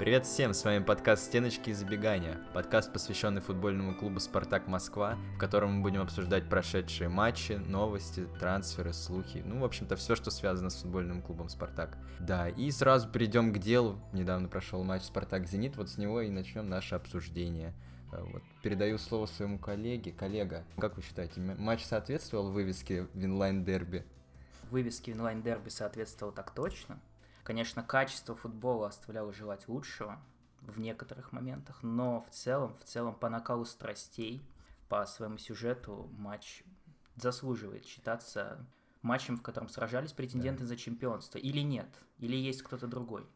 Привет 0.00 0.24
всем, 0.24 0.54
с 0.54 0.64
вами 0.64 0.82
подкаст 0.82 1.24
«Стеночки 1.24 1.68
и 1.68 1.74
забегания», 1.74 2.40
подкаст, 2.54 2.90
посвященный 2.90 3.42
футбольному 3.42 3.94
клубу 3.94 4.18
«Спартак 4.18 4.66
Москва», 4.66 5.18
в 5.34 5.38
котором 5.38 5.74
мы 5.74 5.82
будем 5.82 6.00
обсуждать 6.00 6.48
прошедшие 6.48 7.10
матчи, 7.10 7.52
новости, 7.52 8.26
трансферы, 8.40 8.94
слухи, 8.94 9.42
ну, 9.44 9.60
в 9.60 9.64
общем-то, 9.64 9.96
все, 9.96 10.16
что 10.16 10.30
связано 10.30 10.70
с 10.70 10.76
футбольным 10.76 11.20
клубом 11.20 11.50
«Спартак». 11.50 11.98
Да, 12.18 12.48
и 12.48 12.70
сразу 12.70 13.10
перейдем 13.10 13.52
к 13.52 13.58
делу. 13.58 14.00
Недавно 14.14 14.48
прошел 14.48 14.82
матч 14.84 15.02
«Спартак-Зенит», 15.02 15.76
вот 15.76 15.90
с 15.90 15.98
него 15.98 16.22
и 16.22 16.30
начнем 16.30 16.66
наше 16.66 16.94
обсуждение. 16.94 17.74
Э, 18.10 18.22
вот, 18.22 18.42
передаю 18.62 18.96
слово 18.96 19.26
своему 19.26 19.58
коллеге. 19.58 20.12
Коллега, 20.12 20.64
как 20.78 20.96
вы 20.96 21.02
считаете, 21.02 21.42
матч 21.42 21.84
соответствовал 21.84 22.50
вывеске 22.50 23.06
«Winline-дерби»? 23.12 24.06
Вывеске 24.70 25.12
«Winline-дерби» 25.12 25.68
соответствовал 25.68 26.32
так 26.32 26.52
точно. 26.52 26.98
Конечно, 27.42 27.82
качество 27.82 28.34
футбола 28.34 28.88
оставляло 28.88 29.32
желать 29.32 29.68
лучшего 29.68 30.20
в 30.60 30.78
некоторых 30.78 31.32
моментах, 31.32 31.82
но 31.82 32.20
в 32.22 32.30
целом, 32.30 32.76
в 32.76 32.84
целом 32.84 33.14
по 33.14 33.28
накалу 33.28 33.64
страстей, 33.64 34.42
по 34.88 35.06
своему 35.06 35.38
сюжету 35.38 36.10
матч 36.18 36.62
заслуживает 37.16 37.86
считаться 37.86 38.66
матчем, 39.02 39.36
в 39.36 39.42
котором 39.42 39.68
сражались 39.68 40.12
претенденты 40.12 40.62
да. 40.62 40.66
за 40.66 40.76
чемпионство. 40.76 41.38
Или 41.38 41.60
нет? 41.60 41.88
Или 42.18 42.36
есть 42.36 42.62
кто-то 42.62 42.86
другой? 42.86 43.26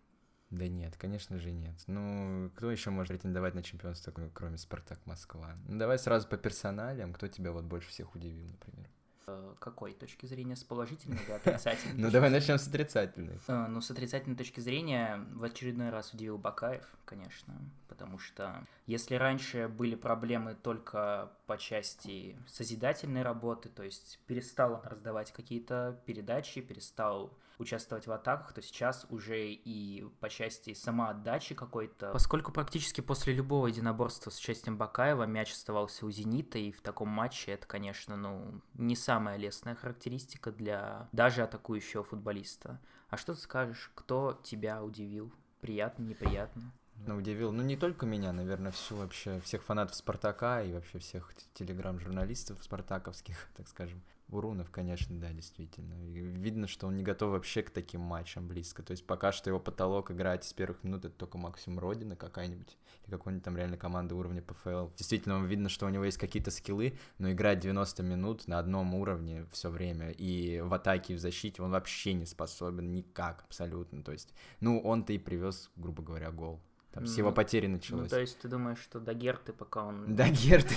Да 0.50 0.68
нет, 0.68 0.96
конечно 0.96 1.38
же 1.38 1.50
нет. 1.50 1.74
Ну, 1.86 2.50
кто 2.54 2.70
еще 2.70 2.90
может 2.90 3.08
претендовать 3.08 3.54
на 3.54 3.62
чемпионство, 3.62 4.12
кроме 4.32 4.58
Спартак 4.58 5.04
Москва? 5.06 5.56
Ну, 5.66 5.78
давай 5.78 5.98
сразу 5.98 6.28
по 6.28 6.36
персоналиям. 6.36 7.12
Кто 7.12 7.28
тебя 7.28 7.50
вот 7.52 7.64
больше 7.64 7.88
всех 7.88 8.14
удивил, 8.14 8.46
например? 8.46 8.88
Э, 9.26 9.54
какой 9.58 9.92
точки 9.92 10.26
зрения? 10.26 10.56
С 10.56 10.64
положительной 10.64 11.18
или 11.24 11.32
отрицательной? 11.32 11.94
Ну, 12.04 12.10
давай 12.10 12.30
начнем 12.30 12.58
с 12.58 12.66
отрицательной. 12.66 13.38
Э, 13.48 13.66
ну, 13.68 13.80
с 13.80 13.90
отрицательной 13.90 14.36
точки 14.36 14.60
зрения 14.60 15.24
в 15.32 15.44
очередной 15.44 15.90
раз 15.90 16.12
удивил 16.12 16.38
Бакаев, 16.38 16.84
конечно, 17.04 17.54
потому 17.88 18.18
что 18.18 18.64
если 18.86 19.14
раньше 19.14 19.68
были 19.68 19.94
проблемы 19.94 20.54
только 20.54 21.32
по 21.46 21.56
части 21.56 22.38
созидательной 22.46 23.22
работы, 23.22 23.68
то 23.68 23.82
есть 23.82 24.20
перестал 24.26 24.74
он 24.74 24.80
раздавать 24.84 25.32
какие-то 25.32 26.00
передачи, 26.04 26.60
перестал 26.60 27.32
участвовать 27.58 28.06
в 28.06 28.12
атаках, 28.12 28.52
то 28.52 28.62
сейчас 28.62 29.06
уже 29.10 29.48
и 29.48 30.04
по 30.20 30.28
части 30.28 30.74
самоотдачи 30.74 31.54
какой-то. 31.54 32.10
Поскольку 32.12 32.52
практически 32.52 33.00
после 33.00 33.32
любого 33.32 33.68
единоборства 33.68 34.30
с 34.30 34.38
участием 34.38 34.76
Бакаева 34.76 35.24
мяч 35.24 35.52
оставался 35.52 36.04
у 36.04 36.10
«Зенита», 36.10 36.58
и 36.58 36.72
в 36.72 36.80
таком 36.80 37.08
матче 37.08 37.52
это, 37.52 37.66
конечно, 37.66 38.16
ну, 38.16 38.60
не 38.74 38.96
самая 38.96 39.36
лестная 39.36 39.76
характеристика 39.76 40.50
для 40.50 41.08
даже 41.12 41.42
атакующего 41.42 42.02
футболиста. 42.02 42.80
А 43.08 43.16
что 43.16 43.34
ты 43.34 43.40
скажешь, 43.40 43.90
кто 43.94 44.40
тебя 44.42 44.82
удивил? 44.82 45.32
Приятно, 45.60 46.02
неприятно? 46.02 46.72
Ну, 47.06 47.16
удивил, 47.16 47.52
ну, 47.52 47.62
не 47.62 47.76
только 47.76 48.06
меня, 48.06 48.32
наверное, 48.32 48.72
всю 48.72 48.96
вообще, 48.96 49.40
всех 49.40 49.62
фанатов 49.62 49.94
Спартака 49.94 50.62
и 50.62 50.72
вообще 50.72 50.98
всех 50.98 51.32
телеграм-журналистов 51.52 52.62
спартаковских, 52.62 53.36
так 53.56 53.68
скажем. 53.68 54.02
Урунов, 54.30 54.70
конечно, 54.70 55.18
да, 55.20 55.30
действительно. 55.32 55.94
И 56.02 56.18
видно, 56.18 56.66
что 56.66 56.86
он 56.86 56.96
не 56.96 57.02
готов 57.02 57.32
вообще 57.32 57.62
к 57.62 57.70
таким 57.70 58.00
матчам 58.00 58.48
близко. 58.48 58.82
То 58.82 58.92
есть 58.92 59.06
пока 59.06 59.32
что 59.32 59.50
его 59.50 59.60
потолок 59.60 60.10
играть 60.10 60.44
с 60.44 60.52
первых 60.54 60.82
минут 60.82 61.04
это 61.04 61.14
только 61.14 61.36
максимум 61.36 61.78
Родина 61.78 62.16
какая-нибудь 62.16 62.78
или 63.04 63.10
какой-нибудь 63.10 63.44
там 63.44 63.56
реально 63.56 63.76
команда 63.76 64.14
уровня 64.14 64.40
ПФЛ. 64.40 64.88
Действительно, 64.96 65.44
видно, 65.44 65.68
что 65.68 65.86
у 65.86 65.90
него 65.90 66.04
есть 66.04 66.16
какие-то 66.16 66.50
скиллы, 66.50 66.98
но 67.18 67.30
играть 67.30 67.60
90 67.60 68.02
минут 68.02 68.48
на 68.48 68.58
одном 68.58 68.94
уровне 68.94 69.46
все 69.52 69.68
время 69.68 70.10
и 70.10 70.60
в 70.60 70.72
атаке 70.72 71.12
и 71.12 71.16
в 71.16 71.20
защите 71.20 71.62
он 71.62 71.70
вообще 71.70 72.14
не 72.14 72.24
способен 72.24 72.92
никак 72.92 73.42
абсолютно. 73.42 74.02
То 74.02 74.12
есть, 74.12 74.32
ну, 74.60 74.80
он-то 74.80 75.12
и 75.12 75.18
привез, 75.18 75.70
грубо 75.76 76.02
говоря, 76.02 76.30
гол. 76.30 76.60
Там 76.94 77.06
с 77.06 77.18
его 77.18 77.30
ну, 77.30 77.34
потери 77.34 77.66
началось. 77.66 78.04
Ну, 78.04 78.08
то 78.08 78.20
есть 78.20 78.38
ты 78.38 78.46
думаешь, 78.46 78.78
что 78.78 79.00
до 79.00 79.14
Герты, 79.14 79.52
пока 79.52 79.82
он... 79.82 80.14
До 80.14 80.28
Герты. 80.28 80.74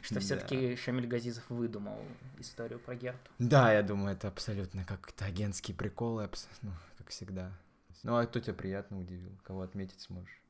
Что 0.00 0.18
все-таки 0.20 0.76
Шамиль 0.76 1.06
Газизов 1.06 1.44
выдумал 1.50 1.98
историю 2.38 2.78
про 2.78 2.94
Герту. 2.94 3.30
Да, 3.38 3.70
я 3.70 3.82
думаю, 3.82 4.16
это 4.16 4.28
абсолютно 4.28 4.84
как-то 4.86 5.26
агентский 5.26 5.74
прикол, 5.74 6.22
ну, 6.62 6.70
как 6.96 7.10
всегда. 7.10 7.52
Ну, 8.02 8.16
а 8.16 8.24
кто 8.24 8.40
тебя 8.40 8.54
приятно 8.54 8.98
удивил? 8.98 9.38
Кого 9.44 9.60
отметить 9.60 10.00
сможешь? 10.00 10.40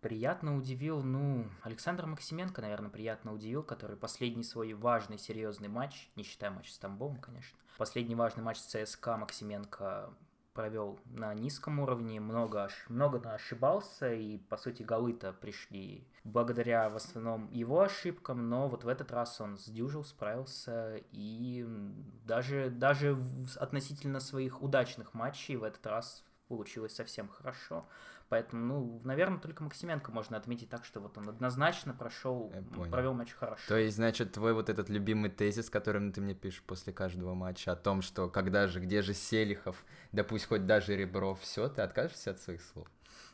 Приятно 0.00 0.56
удивил, 0.56 1.00
ну, 1.04 1.46
Александр 1.62 2.06
Максименко, 2.06 2.60
наверное, 2.60 2.90
приятно 2.90 3.32
удивил, 3.32 3.62
который 3.62 3.96
последний 3.96 4.42
свой 4.42 4.74
важный, 4.74 5.16
серьезный 5.16 5.68
матч, 5.68 6.10
не 6.16 6.24
считая 6.24 6.50
матч 6.50 6.72
с 6.72 6.78
Тамбовым, 6.78 7.18
конечно, 7.18 7.56
последний 7.78 8.16
важный 8.16 8.42
матч 8.42 8.58
с 8.58 8.64
ЦСКА 8.64 9.16
Максименко 9.16 10.12
провел 10.52 11.00
на 11.06 11.34
низком 11.34 11.80
уровне, 11.80 12.20
много, 12.20 12.68
много 12.88 13.18
ошибался, 13.32 14.12
и, 14.12 14.38
по 14.38 14.56
сути, 14.56 14.82
голы-то 14.82 15.32
пришли 15.32 16.06
благодаря 16.24 16.88
в 16.88 16.96
основном 16.96 17.50
его 17.50 17.80
ошибкам, 17.80 18.48
но 18.48 18.68
вот 18.68 18.84
в 18.84 18.88
этот 18.88 19.12
раз 19.12 19.40
он 19.40 19.58
сдюжил, 19.58 20.04
справился, 20.04 21.00
и 21.10 21.66
даже, 22.24 22.70
даже 22.70 23.16
относительно 23.56 24.20
своих 24.20 24.62
удачных 24.62 25.14
матчей 25.14 25.56
в 25.56 25.64
этот 25.64 25.86
раз 25.86 26.24
получилось 26.48 26.94
совсем 26.94 27.28
хорошо. 27.28 27.86
Поэтому, 28.32 28.64
ну, 28.64 29.00
наверное, 29.04 29.38
только 29.38 29.62
Максименко 29.62 30.10
можно 30.10 30.38
отметить 30.38 30.70
так, 30.70 30.86
что 30.86 31.00
вот 31.00 31.18
он 31.18 31.28
однозначно 31.28 31.92
прошел, 31.92 32.50
провел 32.90 33.12
матч 33.12 33.32
хорошо. 33.32 33.62
То 33.68 33.76
есть, 33.76 33.96
значит, 33.96 34.32
твой 34.32 34.54
вот 34.54 34.70
этот 34.70 34.88
любимый 34.88 35.28
тезис, 35.28 35.68
которым 35.68 36.12
ты 36.12 36.22
мне 36.22 36.34
пишешь 36.34 36.62
после 36.62 36.94
каждого 36.94 37.34
матча, 37.34 37.72
о 37.72 37.76
том, 37.76 38.00
что 38.00 38.30
когда 38.30 38.68
же, 38.68 38.80
где 38.80 39.02
же 39.02 39.12
Селихов, 39.12 39.84
да 40.12 40.24
пусть 40.24 40.46
хоть 40.46 40.64
даже 40.64 40.96
Ребров, 40.96 41.40
все, 41.42 41.68
ты 41.68 41.82
откажешься 41.82 42.30
от 42.30 42.40
своих 42.40 42.62
слов? 42.62 42.88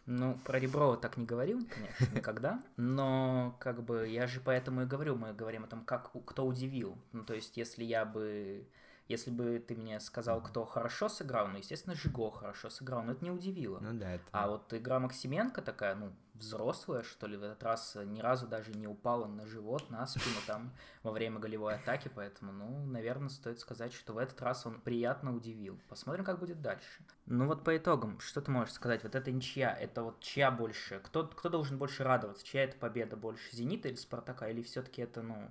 Ну, 0.07 0.37
про 0.45 0.59
Реброва 0.59 0.97
так 0.97 1.17
не 1.17 1.27
говорил, 1.27 1.65
конечно, 1.73 2.13
никогда, 2.17 2.61
но 2.77 3.57
как 3.61 3.85
бы 3.85 4.09
я 4.09 4.27
же 4.27 4.41
поэтому 4.41 4.83
и 4.83 4.87
говорю, 4.87 5.15
мы 5.15 5.33
говорим 5.33 5.63
о 5.63 5.69
том, 5.69 5.85
как 5.85 6.11
кто 6.27 6.45
удивил. 6.45 6.99
Ну, 7.13 7.23
то 7.23 7.35
есть, 7.35 7.57
если 7.57 7.85
я 7.85 8.05
бы 8.05 8.67
если 9.09 9.31
бы 9.31 9.59
ты 9.67 9.75
мне 9.75 10.01
сказал, 10.01 10.43
кто 10.43 10.67
хорошо 10.67 11.09
сыграл, 11.09 11.49
ну, 11.49 11.57
естественно, 11.59 11.97
Жиго 11.97 12.31
хорошо 12.31 12.69
сыграл, 12.69 13.03
но 13.03 13.13
это 13.13 13.25
не 13.25 13.31
удивило. 13.31 13.81
Ну 13.81 13.99
да, 13.99 14.13
это... 14.13 14.25
А 14.33 14.49
вот 14.49 14.73
игра 14.75 15.01
Максименко 15.01 15.63
такая, 15.63 15.95
ну, 15.95 16.13
взрослая, 16.35 17.03
что 17.03 17.27
ли, 17.27 17.39
в 17.39 17.43
этот 17.43 17.63
раз 17.63 17.97
ни 18.05 18.21
разу 18.21 18.47
даже 18.47 18.73
не 18.73 18.87
упала 18.87 19.27
на 19.27 19.47
живот, 19.47 19.89
на 19.89 20.07
спину 20.07 20.37
там 20.47 20.73
во 21.03 21.11
время 21.11 21.39
голевой 21.39 21.77
атаки, 21.77 22.11
поэтому, 22.15 22.53
ну, 22.53 22.85
наверное, 22.85 23.31
стоит 23.31 23.61
сказать, 23.61 23.95
что 23.95 24.13
в 24.13 24.19
этот 24.19 24.41
раз 24.43 24.67
он 24.67 24.79
приятно 24.79 25.35
удивил. 25.35 25.81
Посмотрим, 25.89 26.25
как 26.25 26.39
будет 26.39 26.61
дальше. 26.61 27.03
Ну 27.25 27.47
вот 27.47 27.65
по 27.65 27.75
итогам, 27.75 28.21
что 28.21 28.43
ты 28.43 28.51
можешь 28.51 28.75
сказать? 28.75 29.03
Вот 29.05 29.15
эта 29.15 29.33
ничья, 29.33 29.75
это 29.75 30.03
вот 30.03 30.21
чья 30.21 30.51
больше? 30.51 31.01
Кто, 31.03 31.27
кто 31.27 31.49
должен 31.49 31.79
больше 31.79 32.05
радоваться? 32.05 32.45
Чья 32.45 32.65
это 32.65 32.77
победа 32.77 33.17
больше? 33.17 33.57
Зенита 33.57 33.89
или 33.89 33.97
Спартака? 33.97 34.49
Или 34.49 34.63
все-таки 34.63 35.01
это, 35.01 35.23
ну, 35.23 35.49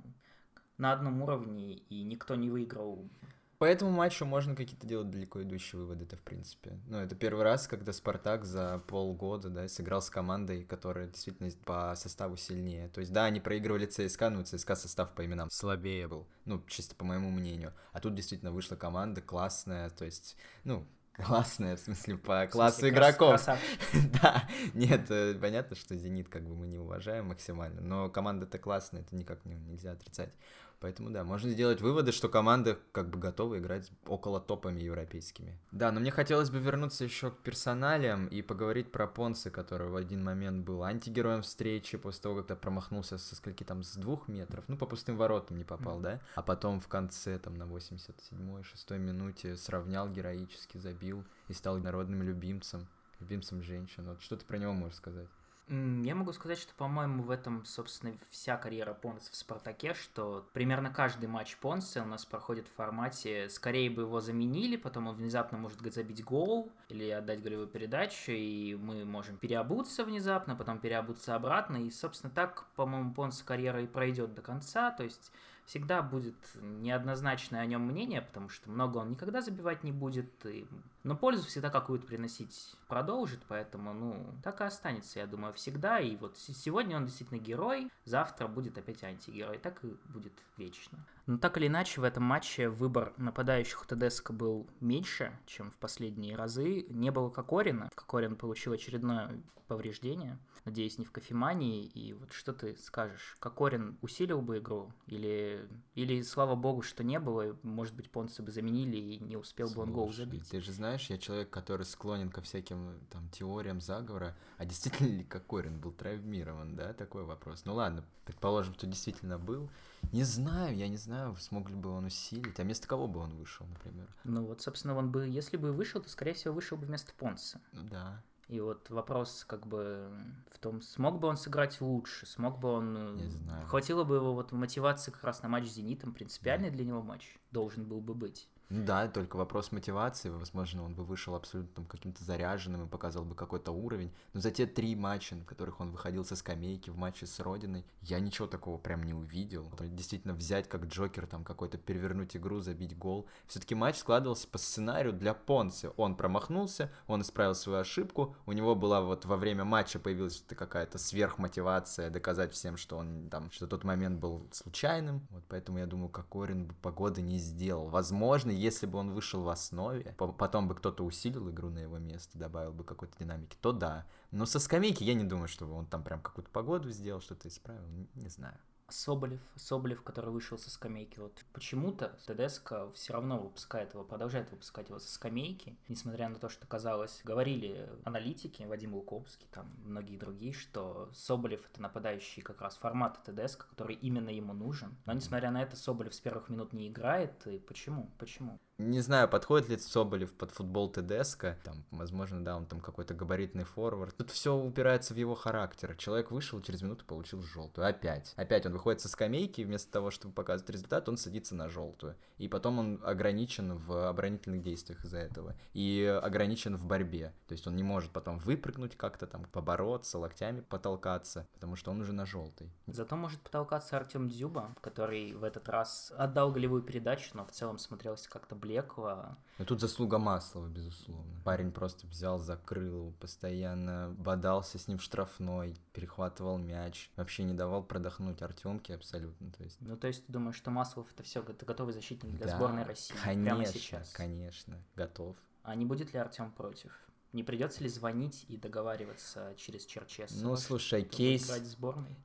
на 0.78 0.94
одном 0.94 1.22
уровне 1.22 1.73
и 1.73 2.03
никто 2.03 2.35
не 2.35 2.50
выиграл 2.50 3.09
по 3.57 3.66
этому 3.66 3.91
матчу 3.91 4.23
можно 4.25 4.56
какие-то 4.56 4.85
делать 4.85 5.09
далеко 5.09 5.41
идущие 5.41 5.79
выводы-то, 5.79 6.16
в 6.16 6.22
принципе. 6.22 6.79
Ну, 6.88 6.97
это 6.97 7.16
первый 7.16 7.44
раз, 7.44 7.68
когда 7.68 7.91
Спартак 7.91 8.45
за 8.45 8.84
полгода, 8.88 9.50
да, 9.50 9.68
сыграл 9.68 10.01
с 10.01 10.09
командой, 10.12 10.63
которая 10.63 11.07
действительно 11.07 11.50
по 11.66 11.94
составу 11.96 12.38
сильнее. 12.38 12.90
То 12.90 13.00
есть, 13.00 13.12
да, 13.12 13.25
они 13.25 13.40
проигрывали 13.40 13.88
ЦСКА, 13.88 14.29
но 14.29 14.44
ЦСКА 14.44 14.75
состав 14.75 15.13
по 15.13 15.25
именам 15.25 15.50
слабее 15.50 16.07
был. 16.07 16.28
Ну, 16.46 16.63
чисто 16.67 16.96
по 16.96 17.03
моему 17.03 17.31
мнению. 17.31 17.73
А 17.94 18.00
тут 18.00 18.13
действительно 18.13 18.51
вышла 18.51 18.75
команда 18.75 19.22
классная, 19.22 19.90
то 19.90 20.06
есть, 20.06 20.38
ну, 20.63 20.85
классная, 21.13 21.78
в 21.78 21.79
смысле, 21.79 22.17
по 22.17 22.46
классу 22.46 22.79
смысле, 22.79 22.90
игроков. 22.90 23.44
да, 24.22 24.47
нет, 24.75 25.09
э, 25.09 25.34
понятно, 25.34 25.75
что 25.75 25.96
Зенит 25.96 26.29
как 26.29 26.44
бы 26.47 26.56
мы 26.56 26.67
не 26.67 26.78
уважаем 26.78 27.28
максимально, 27.28 27.81
но 27.81 28.09
команда-то 28.09 28.59
классная, 28.59 29.01
это 29.01 29.16
никак 29.16 29.44
не, 29.46 29.56
нельзя 29.56 29.94
отрицать. 29.94 30.31
Поэтому 30.80 31.10
да, 31.10 31.24
можно 31.24 31.50
сделать 31.50 31.82
выводы, 31.82 32.12
что 32.12 32.29
команда 32.29 32.78
как 32.91 33.09
бы 33.09 33.18
готова 33.18 33.58
играть 33.58 33.91
около 34.06 34.40
топами 34.40 34.79
европейскими. 34.82 35.58
Да, 35.72 35.91
но 35.91 36.00
мне 36.00 36.12
хотелось 36.12 36.52
бы 36.52 36.59
вернуться 36.59 37.03
еще 37.03 37.32
к 37.32 37.38
персоналиям 37.38 38.28
и 38.28 38.44
поговорить 38.44 38.91
про 38.91 39.08
Понса, 39.08 39.50
который 39.50 39.88
в 39.88 39.96
один 39.96 40.24
момент 40.24 40.64
был 40.64 40.84
антигероем 40.84 41.41
встречи 41.41 41.97
после 41.97 42.22
того, 42.22 42.35
как 42.38 42.47
то 42.47 42.56
промахнулся 42.56 43.18
со 43.18 43.35
скольки 43.35 43.64
там, 43.64 43.82
с 43.84 43.96
двух 43.96 44.28
метров, 44.28 44.66
ну, 44.68 44.78
по 44.78 44.85
пустым 44.85 45.18
воротам 45.18 45.58
не 45.58 45.64
попал, 45.64 46.00
да? 46.00 46.22
А 46.35 46.44
потом 46.44 46.80
в 46.80 46.88
конце, 46.88 47.40
там, 47.40 47.56
на 47.56 47.64
87-й, 47.64 48.64
6 48.64 48.91
минуте 48.91 49.58
сравнял 49.58 50.08
героически, 50.08 50.78
забил 50.78 51.23
и 51.47 51.53
стал 51.53 51.78
народным 51.80 52.22
любимцем, 52.22 52.88
любимцем 53.20 53.64
женщин. 53.64 54.08
Вот 54.08 54.22
что 54.22 54.38
ты 54.38 54.46
про 54.46 54.58
него 54.58 54.73
можешь 54.73 54.97
сказать? 54.97 55.28
Я 55.69 56.16
могу 56.16 56.31
сказать, 56.31 56.58
что, 56.58 56.73
по-моему, 56.75 57.23
в 57.23 57.29
этом, 57.29 57.66
собственно, 57.66 58.14
вся 58.29 58.55
карьера 58.55 58.93
Понса 58.93 59.29
в 59.34 59.35
«Спартаке», 59.35 59.93
что 59.93 60.47
примерно 60.53 60.91
каждый 60.91 61.28
матч 61.28 61.58
Понса 61.58 62.03
у 62.03 62.05
нас 62.05 62.25
проходит 62.25 62.69
в 62.69 62.75
формате 62.75 63.49
«скорее 63.49 63.90
бы 63.90 64.03
его 64.03 64.22
заменили, 64.22 64.78
потом 64.78 65.08
он 65.08 65.16
внезапно 65.16 65.58
может 65.58 65.81
забить 65.93 66.23
гол 66.23 66.72
или 66.87 67.09
отдать 67.09 67.43
голевую 67.43 67.67
передачу, 67.67 68.31
и 68.31 68.75
мы 68.75 69.03
можем 69.03 69.35
переобуться 69.35 70.05
внезапно, 70.05 70.55
потом 70.55 70.79
переобуться 70.79 71.35
обратно». 71.35 71.75
И, 71.78 71.91
собственно, 71.91 72.31
так, 72.31 72.66
по-моему, 72.78 73.13
Понса 73.13 73.43
карьера 73.43 73.81
и 73.81 73.87
пройдет 73.87 74.34
до 74.35 74.41
конца, 74.41 74.91
то 74.91 75.03
есть 75.03 75.34
всегда 75.66 76.02
будет 76.02 76.37
неоднозначное 76.55 77.59
о 77.59 77.66
нем 77.66 77.81
мнение, 77.81 78.22
потому 78.22 78.47
что 78.47 78.70
много 78.70 78.99
он 78.99 79.11
никогда 79.11 79.41
забивать 79.41 79.84
не 79.84 79.91
будет, 79.91 80.46
и... 80.46 80.66
но 81.08 81.16
пользу 81.16 81.48
всегда 81.48 81.70
какую-то 81.70 82.06
приносить 82.06 82.76
продолжит, 82.90 83.40
поэтому, 83.48 83.94
ну, 83.94 84.26
так 84.44 84.59
и 84.59 84.66
останется, 84.66 85.20
я 85.20 85.26
думаю, 85.26 85.54
всегда. 85.54 86.02
И 86.02 86.18
вот 86.18 86.38
сегодня 86.38 86.98
он 86.98 87.06
действительно 87.06 87.40
герой, 87.40 87.90
завтра 88.04 88.50
будет 88.50 88.78
опять 88.78 89.02
антигерой, 89.06 89.58
так 89.58 89.86
и 89.86 89.96
будет 90.09 90.34
вечно. 90.58 91.00
Но 91.26 91.38
так 91.38 91.58
или 91.58 91.68
иначе, 91.68 92.02
в 92.02 92.04
этом 92.04 92.24
матче 92.24 92.68
выбор 92.68 93.14
нападающих 93.16 93.84
у 93.84 93.86
ТДСК 93.86 94.32
был 94.32 94.68
меньше, 94.82 95.32
чем 95.46 95.72
в 95.72 95.78
последние 95.78 96.36
разы. 96.36 96.86
Не 96.90 97.09
было 97.09 97.30
Кокорина. 97.30 97.90
Кокорин 97.96 98.36
получил 98.36 98.74
очередное 98.74 99.42
повреждение. 99.68 100.38
Надеюсь, 100.66 100.98
не 100.98 101.06
в 101.06 101.12
кофемании. 101.12 101.86
И 101.86 102.14
вот 102.14 102.32
что 102.32 102.54
ты 102.54 102.76
скажешь? 102.78 103.38
Кокорин 103.40 103.98
усилил 104.02 104.42
бы 104.42 104.58
игру? 104.58 104.92
Или, 105.06 105.68
или 105.96 106.22
слава 106.22 106.56
богу, 106.56 106.82
что 106.82 107.04
не 107.04 107.20
было? 107.20 107.58
Может 107.64 107.96
быть, 107.96 108.09
Понса 108.09 108.42
бы 108.42 108.52
заменили 108.52 108.98
и 108.98 109.20
не 109.20 109.38
успел 109.38 109.70
бы 109.70 109.82
он 109.82 109.92
гол 109.92 110.12
забить? 110.12 110.50
Ты 110.50 110.62
же 110.62 110.72
знаешь, 110.72 110.97
я 111.05 111.17
человек, 111.17 111.49
который 111.49 111.85
склонен 111.85 112.29
ко 112.29 112.41
всяким 112.41 112.99
там 113.09 113.29
теориям 113.29 113.82
заговора. 113.82 114.35
А 114.58 114.66
действительно 114.66 115.08
ли 115.08 115.23
Кокорин 115.23 115.79
был 115.79 115.91
травмирован, 115.91 116.76
да? 116.76 116.94
Такой 116.94 117.23
вопрос. 117.23 117.64
Ну 117.66 117.76
ладно, 117.76 118.03
предположим, 118.26 118.73
что 118.73 118.88
действительно 118.88 119.38
был. 119.38 119.70
Не 120.11 120.23
знаю, 120.23 120.76
я 120.76 120.88
не 120.88 120.97
знаю, 120.97 121.35
смог 121.38 121.70
ли 121.70 121.76
бы 121.76 121.90
он 121.90 122.05
усилить. 122.05 122.59
А 122.59 122.64
вместо 122.64 122.88
кого 122.88 123.08
бы 123.08 123.20
он 123.20 123.35
вышел, 123.35 123.66
например? 123.66 124.08
Ну 124.23 124.46
вот, 124.46 124.61
собственно, 124.61 124.96
он 124.96 125.11
бы, 125.11 125.28
если 125.28 125.58
бы 125.58 125.72
вышел, 125.72 126.02
то, 126.02 126.09
скорее 126.09 126.34
всего, 126.34 126.53
вышел 126.53 126.78
бы 126.78 126.85
вместо 126.85 127.14
Понса. 127.14 127.61
Да. 127.73 128.23
И 128.47 128.61
вот 128.61 128.90
вопрос 128.90 129.44
как 129.46 129.67
бы 129.67 130.09
в 130.49 130.58
том, 130.59 130.82
смог 130.82 131.20
бы 131.20 131.28
он 131.28 131.35
сыграть 131.35 131.82
лучше, 131.82 132.26
смог 132.26 132.59
бы 132.59 132.70
он... 132.70 133.17
Не 133.17 133.29
знаю. 133.29 133.67
Хватило 133.67 134.05
бы 134.05 134.16
его 134.16 134.34
вот 134.34 134.53
мотивации 134.53 135.11
как 135.11 135.23
раз 135.26 135.44
на 135.44 135.49
матч 135.49 135.67
с 135.67 135.73
«Зенитом», 135.73 136.14
принципиальный 136.14 136.70
да. 136.70 136.78
для 136.78 136.85
него 136.85 137.02
матч 137.02 137.38
должен 137.52 137.85
был 137.85 137.99
бы 137.99 138.14
быть. 138.14 138.47
Ну 138.69 138.84
да, 138.84 139.08
только 139.08 139.37
вопрос 139.37 139.72
мотивации. 139.72 140.29
Возможно, 140.29 140.84
он 140.84 140.93
бы 140.93 141.05
вышел 141.05 141.35
абсолютно 141.35 141.85
каким-то 141.85 142.22
заряженным 142.23 142.85
и 142.85 142.90
показал 142.90 143.23
бы 143.23 143.34
какой-то 143.34 143.72
уровень. 143.72 144.11
Но 144.34 144.41
за 144.41 144.52
те 144.52 144.66
три 144.66 144.93
матча, 144.93 145.35
в 145.35 145.46
которых 145.46 145.79
он 145.79 145.91
выходил 145.91 146.25
со 146.25 146.35
скамейки 146.35 146.90
в 146.90 146.97
матче 146.97 147.28
с 147.28 147.40
Родиной, 147.40 147.85
я 148.02 148.19
ничего 148.19 148.46
такого 148.46 148.78
прям 148.78 149.03
не 149.03 149.14
увидел. 149.14 149.72
Действительно, 149.79 150.34
взять 150.34 150.67
как 150.67 150.85
Джокер, 150.85 151.28
там 151.28 151.46
какой-то 151.46 151.78
перевернуть 151.78 152.35
игру, 152.35 152.59
забить 152.59 152.97
гол. 152.97 153.28
Все-таки 153.47 153.73
матч 153.73 153.97
складывался 153.97 154.49
по 154.49 154.58
сценарию 154.58 155.13
для 155.13 155.34
Понси. 155.34 155.90
Он 155.96 156.16
промахнулся, 156.16 156.91
он 157.08 157.22
исправил 157.22 157.55
свою 157.55 157.79
ошибку. 157.79 158.35
У 158.46 158.52
него 158.52 158.75
была 158.75 158.99
вот 158.99 159.23
во 159.23 159.37
время 159.37 159.63
матча 159.63 159.97
появилась 159.97 160.43
какая-то 160.46 160.97
сверхмотивация 160.97 162.09
доказать 162.09 162.52
всем, 162.53 162.75
что 162.75 162.97
он 162.97 163.29
там, 163.29 163.49
что 163.52 163.66
тот 163.66 163.85
момент 163.85 164.20
был 164.20 164.46
случайным. 164.52 165.25
Вот 165.29 165.43
поэтому 165.47 165.78
я 165.78 165.85
думаю, 165.85 166.09
Кокорин 166.09 166.66
бы 166.66 166.73
погоды 166.81 167.22
не 167.22 167.37
сделал. 167.37 167.87
Возможно, 167.87 168.57
если 168.58 168.86
бы 168.86 168.98
он 168.98 169.12
вышел 169.12 169.44
в 169.44 169.50
основе, 169.50 170.16
потом 170.38 170.68
бы 170.68 170.76
кто-то 170.76 171.04
усилил 171.04 171.50
игру 171.50 171.70
на 171.70 171.80
его 171.80 171.98
место, 171.98 172.38
добавил 172.38 172.74
бы 172.74 172.84
какой-то 172.84 173.18
динамики, 173.18 173.56
то 173.62 173.72
да. 173.72 174.06
Но 174.32 174.46
со 174.46 174.59
скамейки 174.59 175.04
я 175.04 175.14
не 175.14 175.24
думаю, 175.24 175.48
что 175.48 175.66
он 175.74 175.86
там 175.86 176.04
прям 176.04 176.22
какую-то 176.22 176.50
погоду 176.52 176.90
сделал, 176.92 177.22
что-то 177.22 177.48
исправил, 177.48 177.88
не 178.16 178.30
знаю. 178.30 178.58
Соболев, 178.89 179.41
Соболев, 179.55 180.01
который 180.01 180.31
вышел 180.31 180.57
со 180.57 180.69
скамейки, 180.69 181.19
вот 181.19 181.34
почему-то 181.51 182.17
ТДСК 182.25 182.93
все 182.93 183.13
равно 183.13 183.37
выпускает 183.37 183.93
его, 183.93 184.03
продолжает 184.03 184.49
выпускать 184.51 184.89
его 184.89 184.99
со 184.99 185.11
скамейки, 185.11 185.78
несмотря 185.89 186.29
на 186.29 186.39
то, 186.39 186.47
что 186.47 186.66
казалось, 186.67 187.22
говорили 187.23 187.89
аналитики, 188.05 188.63
Вадим 188.63 188.95
Луковский, 188.95 189.47
там 189.51 189.69
многие 189.84 190.17
другие, 190.17 190.53
что 190.53 191.09
Соболев 191.13 191.66
это 191.69 191.81
нападающий 191.81 192.41
как 192.41 192.61
раз 192.61 192.78
формат 192.78 193.22
ТДСК, 193.23 193.67
который 193.69 193.95
именно 193.95 194.29
ему 194.29 194.53
нужен. 194.53 194.97
Но 195.05 195.13
несмотря 195.13 195.51
на 195.51 195.61
это, 195.61 195.75
Соболев 195.75 196.16
с 196.16 196.19
первых 196.19 196.49
минут 196.49 196.72
не 196.72 196.87
играет, 196.87 197.45
и 197.45 197.59
почему? 197.59 198.09
Почему? 198.17 198.57
Не 198.79 199.02
знаю, 199.02 199.28
подходит 199.28 199.70
ли 199.70 199.78
Соболев 199.79 200.32
под 200.34 200.52
футбол 200.52 200.91
ТДСК, 200.91 201.56
там, 201.64 201.84
возможно, 201.90 202.46
да, 202.46 202.56
он 202.56 202.68
там 202.68 202.79
какой-то 202.79 203.16
габаритный 203.16 203.64
форвард. 203.64 204.16
Тут 204.16 204.29
все 204.29 204.56
упирается 204.56 205.16
в 205.16 205.18
его 205.18 205.34
характер. 205.34 205.96
Человек 205.97 206.29
вышел, 206.29 206.62
через 206.62 206.84
минуту 206.84 207.03
получил 207.03 207.41
желтую. 207.41 207.88
Опять. 207.88 208.34
Опять 208.35 208.68
он 208.68 208.74
выходит 208.74 209.02
со 209.02 209.09
скамейки, 209.09 209.64
вместо 209.64 209.91
того, 209.91 210.12
чтобы 210.12 210.35
показывать 210.35 210.70
результат, 210.70 211.09
он 211.09 211.18
садится 211.18 211.56
на 211.56 211.70
желтую. 211.70 212.18
И 212.38 212.47
потом 212.47 212.78
он 212.78 213.02
ограничен 213.03 213.78
в 213.78 214.09
оборонительных 214.09 214.62
действиях 214.62 215.03
из-за 215.03 215.18
этого. 215.18 215.56
И 215.73 216.03
ограничен 216.23 216.78
в 216.78 216.85
борьбе. 216.85 217.34
То 217.47 217.53
есть 217.53 217.66
он 217.66 217.76
не 217.76 217.84
может 217.84 218.12
потом 218.12 218.38
выпрыгнуть 218.38 218.96
как-то 218.96 219.26
там, 219.26 219.46
побороться, 219.46 220.20
локтями 220.20 220.62
потолкаться, 220.62 221.47
потому 221.56 221.78
что 221.78 221.90
он 221.90 222.02
уже 222.02 222.14
на 222.14 222.28
желтой. 222.28 222.72
Зато 222.85 223.16
может 223.16 223.41
потолкаться 223.41 223.97
Артем 223.97 224.30
Дзюба, 224.30 224.76
который 224.82 225.34
в 225.34 225.44
этот 225.44 225.68
раз 225.68 226.14
отдал 226.16 226.52
голевую 226.52 226.84
передачу, 226.84 227.32
но 227.34 227.44
в 227.44 227.52
целом 227.52 227.80
смотрелся 227.80 228.30
как-то 228.30 228.56
блекло. 228.67 229.37
Ну 229.58 229.66
тут 229.66 229.79
заслуга 229.79 230.17
Маслова, 230.17 230.67
безусловно. 230.67 231.41
Парень 231.43 231.72
просто 231.72 232.05
взял, 232.08 232.37
закрыл, 232.37 233.14
постоянно 233.19 234.14
бодался 234.17 234.78
с 234.78 234.87
ним 234.87 234.97
в 234.97 235.02
штрафной, 235.02 235.75
перехватывал 235.93 236.58
мяч, 236.58 237.09
вообще 237.16 237.43
не 237.43 237.53
давал 237.53 237.84
продохнуть 237.84 238.41
Артемке 238.41 238.96
абсолютно. 238.96 239.52
То 239.52 239.64
есть... 239.64 239.78
Ну 239.79 239.97
то 239.97 240.08
есть 240.08 240.25
ты 240.25 240.31
думаешь, 240.31 240.55
что 240.55 240.69
Маслов 240.69 241.11
это 241.11 241.23
все, 241.23 241.41
это 241.41 241.66
готовый 241.66 241.93
защитник 241.93 242.35
для 242.35 242.47
да, 242.47 242.55
сборной 242.55 242.84
России? 242.84 243.16
Конечно, 243.23 243.55
прямо 243.55 243.66
сейчас. 243.66 244.11
конечно, 244.11 244.78
готов. 244.96 245.35
А 245.63 245.75
не 245.75 245.85
будет 245.85 246.13
ли 246.13 246.20
Артем 246.20 246.52
против? 246.52 246.91
Не 247.34 247.44
придется 247.44 247.84
ли 247.84 247.90
звонить 247.90 248.46
и 248.47 248.58
договариваться 248.58 249.53
через 249.58 249.85
Черчесова? 249.85 250.41
Ну, 250.41 250.56
слушай, 250.56 251.03
кейс, 251.03 251.52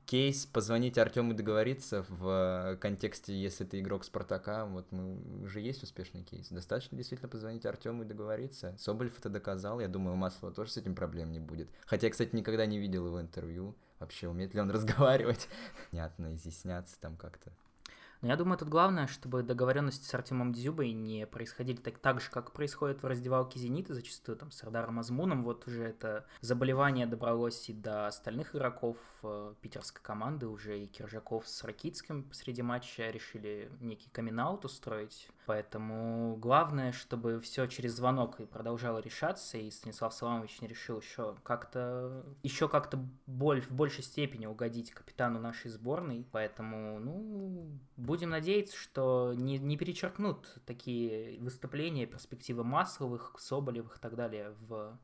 кейс 0.05 0.45
позвонить 0.45 0.97
Артему 0.97 1.33
и 1.33 1.35
договориться 1.35 2.05
в 2.07 2.77
контексте, 2.81 3.33
если 3.33 3.65
ты 3.65 3.79
игрок 3.79 4.05
Спартака, 4.05 4.65
вот 4.65 4.91
мы, 4.91 5.43
уже 5.43 5.59
есть 5.59 5.83
успешный 5.83 6.23
кейс. 6.23 6.47
Достаточно 6.49 6.97
действительно 6.97 7.29
позвонить 7.29 7.65
Артему 7.65 8.03
и 8.03 8.05
договориться. 8.05 8.75
Соболев 8.79 9.19
это 9.19 9.29
доказал, 9.29 9.81
я 9.81 9.89
думаю, 9.89 10.13
у 10.13 10.17
Маслова 10.17 10.53
тоже 10.53 10.71
с 10.71 10.77
этим 10.77 10.95
проблем 10.95 11.31
не 11.31 11.39
будет. 11.39 11.69
Хотя 11.85 12.07
я, 12.07 12.11
кстати, 12.11 12.35
никогда 12.35 12.65
не 12.65 12.79
видел 12.79 13.05
его 13.05 13.21
интервью. 13.21 13.75
Вообще, 13.99 14.29
умеет 14.29 14.53
ли 14.53 14.61
он 14.61 14.71
разговаривать? 14.71 15.49
Понятно, 15.91 16.33
изъясняться 16.33 16.99
там 16.99 17.17
как-то. 17.17 17.51
Но 18.23 18.29
я 18.29 18.37
думаю, 18.37 18.57
тут 18.57 18.69
главное, 18.69 19.07
чтобы 19.07 19.43
договоренности 19.43 20.05
с 20.05 20.13
Артемом 20.13 20.53
Дзюбой 20.53 20.93
не 20.93 21.27
происходили 21.27 21.75
так, 21.75 21.99
так 21.99 22.21
же, 22.21 22.31
как 22.31 22.53
происходит 22.53 23.03
в 23.03 23.05
раздевалке 23.05 23.59
«Зенита», 23.59 23.93
зачастую 23.93 24.37
там 24.37 24.49
с 24.49 24.63
Ардаром 24.63 24.97
Азмуном. 24.97 25.43
Вот 25.43 25.67
уже 25.67 25.83
это 25.83 26.25
заболевание 26.39 27.05
добралось 27.05 27.67
и 27.67 27.73
до 27.73 28.07
остальных 28.07 28.55
игроков 28.55 28.95
э, 29.23 29.53
питерской 29.59 30.01
команды. 30.01 30.47
Уже 30.47 30.79
и 30.79 30.87
Киржаков 30.87 31.45
с 31.49 31.65
Ракитским 31.65 32.23
посреди 32.23 32.61
матча 32.61 33.09
решили 33.09 33.69
некий 33.81 34.09
камин 34.09 34.39
устроить. 34.39 35.27
Поэтому 35.45 36.37
главное, 36.37 36.91
чтобы 36.91 37.39
все 37.41 37.67
через 37.67 37.95
звонок 37.95 38.39
и 38.39 38.45
продолжало 38.45 38.99
решаться, 38.99 39.57
и 39.57 39.69
Станислав 39.69 40.13
Саламович 40.13 40.61
не 40.61 40.67
решил 40.67 40.99
еще 40.99 41.35
как-то 41.43 42.23
еще 42.43 42.69
как-то 42.69 42.99
боль, 43.25 43.61
в 43.61 43.71
большей 43.71 44.03
степени 44.03 44.45
угодить 44.45 44.91
капитану 44.91 45.39
нашей 45.39 45.69
сборной. 45.69 46.25
Поэтому, 46.31 46.99
ну, 46.99 47.79
будем 47.97 48.29
надеяться, 48.29 48.77
что 48.77 49.33
не, 49.35 49.57
не 49.57 49.77
перечеркнут 49.77 50.57
такие 50.65 51.39
выступления, 51.39 52.05
перспективы 52.05 52.63
Масловых, 52.63 53.35
Соболевых 53.37 53.97
и 53.97 53.99
так 53.99 54.15
далее 54.15 54.55
в, 54.67 54.97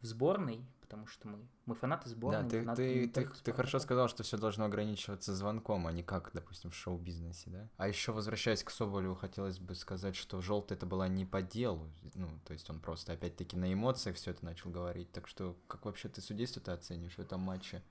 в 0.00 0.06
сборной, 0.06 0.64
потому 0.84 1.06
что 1.06 1.26
мы, 1.26 1.38
мы 1.66 1.74
фанаты 1.74 2.08
сборной. 2.08 2.42
Да, 2.42 2.48
ты, 2.48 2.60
фанаты 2.60 3.08
ты, 3.08 3.24
ты, 3.24 3.30
ты 3.42 3.52
хорошо 3.52 3.78
сказал, 3.78 4.08
что 4.08 4.22
все 4.22 4.36
должно 4.36 4.66
ограничиваться 4.66 5.34
звонком, 5.34 5.86
а 5.86 5.92
не 5.92 6.02
как, 6.02 6.30
допустим, 6.34 6.70
в 6.70 6.74
шоу-бизнесе, 6.74 7.50
да? 7.50 7.68
А 7.78 7.88
еще, 7.88 8.12
возвращаясь 8.12 8.62
к 8.62 8.70
Соболеву, 8.70 9.14
хотелось 9.14 9.58
бы 9.58 9.74
сказать, 9.74 10.14
что 10.14 10.40
желтый 10.40 10.76
это 10.76 10.86
была 10.86 11.08
не 11.08 11.24
по 11.24 11.42
делу, 11.42 11.90
ну, 12.14 12.28
то 12.44 12.52
есть 12.52 12.68
он 12.70 12.80
просто, 12.80 13.14
опять-таки, 13.14 13.56
на 13.56 13.72
эмоциях 13.72 14.16
все 14.16 14.30
это 14.30 14.44
начал 14.44 14.70
говорить, 14.70 15.10
так 15.10 15.26
что 15.26 15.56
как 15.66 15.84
вообще 15.86 16.08
ты 16.08 16.20
судейство-то 16.20 16.72
оценишь 16.72 17.14
в 17.14 17.20
этом 17.20 17.40
матче? 17.40 17.82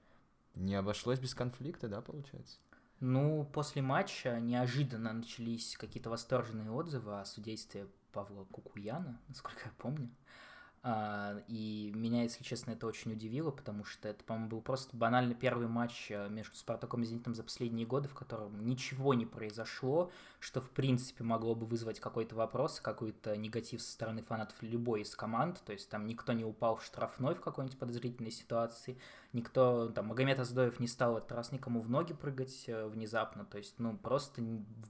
Не 0.56 0.76
обошлось 0.76 1.20
без 1.20 1.34
конфликта, 1.34 1.88
да, 1.88 2.02
получается? 2.02 2.60
Ну, 3.00 3.50
после 3.52 3.82
матча 3.82 4.40
неожиданно 4.40 5.12
начались 5.12 5.76
какие-то 5.76 6.10
восторженные 6.10 6.72
отзывы 6.72 7.20
о 7.20 7.26
судействе 7.26 7.88
Павла 8.14 8.46
Кукуяна, 8.46 9.20
насколько 9.28 9.62
я 9.66 9.72
помню. 9.78 10.10
А, 10.86 11.42
и 11.48 11.94
меня, 11.96 12.24
если 12.24 12.44
честно, 12.44 12.72
это 12.72 12.86
очень 12.86 13.14
удивило, 13.14 13.52
потому 13.52 13.86
что 13.86 14.10
это, 14.10 14.22
по-моему, 14.26 14.50
был 14.50 14.62
просто 14.62 14.98
банально 14.98 15.34
первый 15.34 15.70
матч 15.70 16.08
э, 16.12 16.28
между 16.28 16.58
Спартаком 16.58 17.04
и 17.04 17.06
Зенитом 17.06 17.34
за 17.34 17.44
последние 17.44 17.88
годы, 17.88 18.10
в 18.10 18.14
котором 18.14 18.66
ничего 18.66 19.14
не 19.14 19.26
произошло, 19.26 20.12
что, 20.42 20.60
в 20.60 20.70
принципе, 20.72 21.24
могло 21.24 21.56
бы 21.56 21.66
вызвать 21.66 22.02
какой-то 22.02 22.36
вопрос, 22.36 22.82
какой-то 22.82 23.38
негатив 23.38 23.82
со 23.82 23.94
стороны 23.94 24.24
фанатов 24.24 24.58
любой 24.62 25.04
из 25.04 25.16
команд. 25.16 25.62
То 25.64 25.72
есть 25.72 25.90
там 25.90 26.06
никто 26.06 26.34
не 26.34 26.44
упал 26.44 26.76
в 26.76 26.84
штрафной 26.84 27.36
в 27.36 27.40
какой-нибудь 27.40 27.80
подозрительной 27.80 28.32
ситуации, 28.32 28.98
никто, 29.32 29.88
там, 29.88 30.08
Магомед 30.08 30.38
Аздоев 30.38 30.82
не 30.82 30.88
стал 30.88 31.18
этот 31.18 31.32
раз 31.32 31.54
никому 31.54 31.80
в 31.80 31.90
ноги 31.90 32.14
прыгать 32.14 32.66
э, 32.68 32.88
внезапно. 32.88 33.46
То 33.46 33.58
есть, 33.58 33.76
ну, 33.78 33.98
просто 33.98 34.42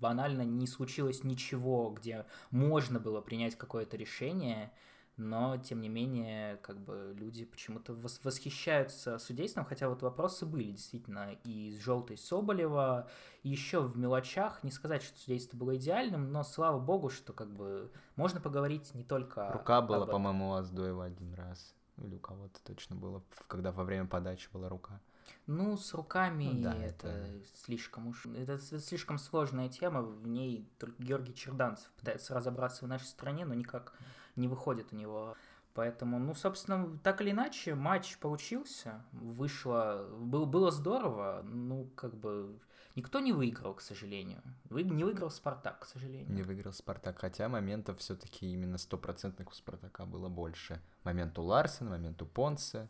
банально 0.02 0.42
не 0.42 0.66
случилось 0.66 1.24
ничего, 1.24 1.92
где 1.92 2.26
можно 2.50 3.00
было 3.00 3.22
принять 3.22 3.56
какое-то 3.56 3.96
решение, 3.96 4.72
но, 5.16 5.58
тем 5.58 5.80
не 5.82 5.90
менее, 5.90 6.58
как 6.58 6.80
бы 6.80 7.14
люди 7.16 7.46
почему-то 7.46 7.94
восхищаются 7.94 9.20
судейством, 9.20 9.66
хотя 9.66 9.88
вот 9.88 10.02
вопросы 10.02 10.46
были 10.46 10.72
действительно 10.72 11.38
и 11.44 11.72
с 11.72 11.84
желтой 11.84 12.18
Соболева, 12.18 13.08
и 13.44 13.50
еще 13.50 13.82
в 13.82 13.96
мелочах, 13.96 14.64
не 14.64 14.72
сказать, 14.72 15.04
что 15.04 15.18
судейство 15.20 15.56
было 15.56 15.76
идеальным, 15.76 16.32
но 16.32 16.44
слава 16.44 16.80
богу, 16.80 17.10
что 17.10 17.32
как 17.32 17.54
бы 17.54 17.92
можно 18.16 18.42
поговорить 18.42 18.96
не 18.96 19.04
только 19.04 19.52
Рука 19.52 19.82
была, 19.82 20.08
по-моему, 20.08 20.50
у 20.50 20.54
Аздоева 20.54 21.06
один 21.06 21.34
раз, 21.36 21.76
или 21.98 22.16
у 22.16 22.20
кого-то 22.20 22.60
точно 22.64 22.96
было, 22.96 23.24
когда 23.48 23.72
во 23.72 23.84
время 23.84 24.08
подачи 24.08 24.50
была 24.52 24.68
рука. 24.68 25.00
Ну, 25.46 25.78
с 25.78 25.94
руками 25.94 26.50
ну, 26.54 26.64
да, 26.64 26.76
это, 26.76 27.08
это 27.08 27.46
слишком 27.64 28.08
уж... 28.08 28.26
Это, 28.26 28.54
это 28.54 28.80
слишком 28.80 29.18
сложная 29.18 29.70
тема, 29.70 30.02
в 30.02 30.28
ней 30.28 30.68
только 30.80 31.02
Георгий 31.04 31.36
Черданцев 31.36 31.92
пытается 31.92 32.34
разобраться 32.34 32.86
в 32.86 32.88
нашей 32.88 33.06
стране, 33.06 33.46
но 33.46 33.54
никак 33.54 33.94
не 34.36 34.48
выходит 34.48 34.94
у 34.94 34.96
него. 34.96 35.36
Поэтому, 35.74 36.20
ну, 36.20 36.36
собственно, 36.36 37.00
так 37.00 37.22
или 37.22 37.32
иначе, 37.32 37.74
матч 37.74 38.18
получился, 38.20 39.04
вышло, 39.12 40.08
был, 40.20 40.46
было 40.46 40.70
здорово, 40.70 41.42
ну, 41.44 41.90
как 41.96 42.16
бы, 42.16 42.60
никто 42.96 43.20
не 43.20 43.34
выиграл, 43.34 43.74
к 43.74 43.82
сожалению. 43.82 44.44
Вы, 44.70 44.84
не 44.84 45.04
выиграл 45.04 45.32
Спартак, 45.32 45.80
к 45.80 45.86
сожалению. 45.86 46.32
Не 46.32 46.44
выиграл 46.44 46.74
Спартак, 46.74 47.20
хотя 47.20 47.50
моментов 47.50 48.00
все-таки 48.00 48.54
именно 48.54 48.78
стопроцентных 48.78 49.50
у 49.50 49.54
Спартака 49.54 50.06
было 50.06 50.30
больше. 50.30 50.80
Момент 51.04 51.40
у 51.40 51.42
Ларсена, 51.42 51.90
момент 51.90 52.22
у 52.22 52.28
Понце. 52.28 52.88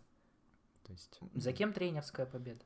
То 0.84 0.92
есть... 0.92 1.20
За 1.36 1.54
кем 1.54 1.72
тренерская 1.72 2.26
победа? 2.26 2.66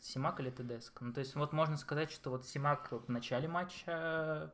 Симак 0.00 0.40
или 0.40 0.50
Тедеско? 0.50 1.04
Ну, 1.04 1.12
то 1.12 1.20
есть, 1.20 1.36
вот 1.36 1.52
можно 1.52 1.76
сказать, 1.76 2.10
что 2.10 2.30
вот 2.30 2.46
Симак 2.46 2.90
в 2.90 3.08
начале 3.08 3.46
матча 3.46 4.52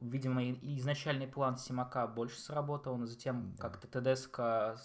видимо, 0.00 0.52
изначальный 0.52 1.26
план 1.26 1.56
Симака 1.56 2.06
больше 2.06 2.38
сработал, 2.40 2.96
но 2.96 3.06
затем 3.06 3.54
да. 3.56 3.62
как-то 3.62 3.86
ТДСК 3.88 4.38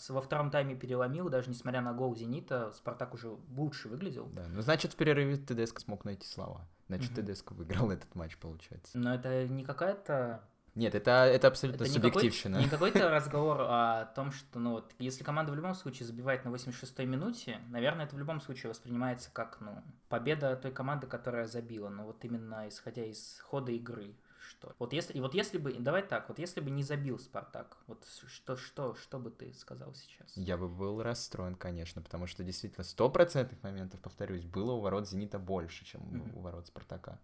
во 0.09 0.21
втором 0.21 0.51
тайме 0.51 0.75
переломил, 0.75 1.29
даже 1.29 1.49
несмотря 1.49 1.81
на 1.81 1.93
гол 1.93 2.15
Зенита, 2.15 2.71
Спартак 2.71 3.13
уже 3.13 3.29
лучше 3.55 3.89
выглядел. 3.89 4.27
Да, 4.33 4.45
ну 4.49 4.61
значит 4.61 4.93
в 4.93 4.95
перерыве 4.95 5.37
ТДСК 5.37 5.79
смог 5.79 6.05
найти 6.05 6.27
слова. 6.27 6.67
Значит, 6.87 7.17
угу. 7.17 7.25
ТДСК 7.25 7.51
выиграл 7.51 7.91
этот 7.91 8.13
матч, 8.15 8.37
получается. 8.37 8.97
Но 8.97 9.15
это 9.15 9.47
не 9.47 9.63
какая-то 9.63 10.43
нет, 10.75 10.95
это, 10.95 11.11
это 11.11 11.49
абсолютно 11.49 11.83
это 11.83 11.93
субъективщина. 11.93 12.57
Не 12.57 12.67
какой-то 12.67 13.09
разговор 13.11 13.61
о 13.61 14.05
том, 14.15 14.31
что, 14.31 14.57
ну 14.57 14.71
вот, 14.71 14.91
если 14.97 15.23
команда 15.23 15.51
в 15.51 15.55
любом 15.55 15.75
случае 15.75 16.07
забивает 16.07 16.45
на 16.45 16.49
86-й 16.49 17.05
минуте, 17.05 17.59
наверное, 17.69 18.05
это 18.05 18.15
в 18.15 18.19
любом 18.19 18.41
случае 18.41 18.71
воспринимается 18.71 19.29
как, 19.31 19.59
ну, 19.61 19.83
победа 20.09 20.55
той 20.55 20.71
команды, 20.71 21.05
которая 21.05 21.45
забила. 21.45 21.89
Но 21.89 22.05
вот 22.05 22.25
именно 22.25 22.67
исходя 22.67 23.05
из 23.05 23.39
хода 23.41 23.71
игры, 23.71 24.15
что. 24.53 24.75
Вот 24.79 24.93
если, 24.93 25.13
и 25.13 25.19
вот 25.19 25.33
если 25.33 25.57
бы, 25.57 25.73
давай 25.73 26.03
так, 26.03 26.29
вот 26.29 26.39
если 26.39 26.61
бы 26.61 26.71
не 26.71 26.83
забил 26.83 27.19
Спартак, 27.19 27.77
вот 27.87 28.05
что, 28.27 28.55
что, 28.55 28.95
что 28.95 29.19
бы 29.19 29.31
ты 29.31 29.53
сказал 29.53 29.93
сейчас? 29.93 30.35
Я 30.35 30.57
бы 30.57 30.67
был 30.67 31.01
расстроен, 31.01 31.55
конечно, 31.55 32.01
потому 32.01 32.27
что 32.27 32.43
действительно 32.43 32.83
стопроцентных 32.83 33.61
моментов, 33.63 33.99
повторюсь, 34.01 34.45
было 34.45 34.73
у 34.73 34.81
ворот 34.81 35.07
Зенита 35.07 35.39
больше, 35.39 35.85
чем 35.85 36.01
mm-hmm. 36.01 36.37
у 36.37 36.41
ворот 36.41 36.67
Спартака. 36.67 37.19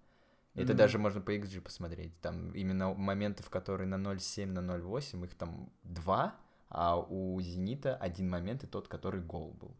Это 0.55 0.74
mm-hmm. 0.74 0.75
даже 0.75 0.98
можно 0.98 1.21
по 1.21 1.36
XG 1.36 1.62
посмотреть. 1.62 2.19
Там 2.21 2.51
именно 2.51 2.93
моментов, 2.93 3.50
которые 3.50 3.88
на 3.88 3.95
0.7, 3.95 4.48
на 4.48 4.59
0.8, 4.59 5.25
их 5.25 5.36
там 5.36 5.71
два, 5.83 6.36
а 6.69 6.98
у 6.98 7.39
Зенита 7.41 7.95
один 7.95 8.29
момент 8.29 8.63
и 8.63 8.67
тот, 8.67 8.88
который 8.88 9.21
гол 9.21 9.53
был. 9.53 9.75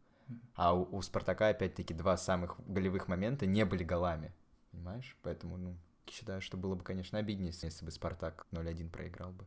А 0.54 0.76
у, 0.76 0.88
у 0.96 1.02
Спартака, 1.02 1.50
опять-таки, 1.50 1.94
два 1.94 2.18
самых 2.18 2.56
голевых 2.68 3.08
момента 3.08 3.46
не 3.46 3.66
были 3.66 3.84
голами. 3.84 4.32
Понимаешь? 4.72 5.18
Поэтому, 5.24 5.58
ну, 5.58 5.78
считаю, 6.12 6.42
что 6.42 6.58
было 6.58 6.76
бы, 6.76 6.84
конечно, 6.84 7.20
обиднее, 7.20 7.54
если 7.62 7.86
бы 7.86 7.92
Спартак 7.92 8.46
0-1 8.52 8.90
проиграл 8.90 9.32
бы. 9.32 9.46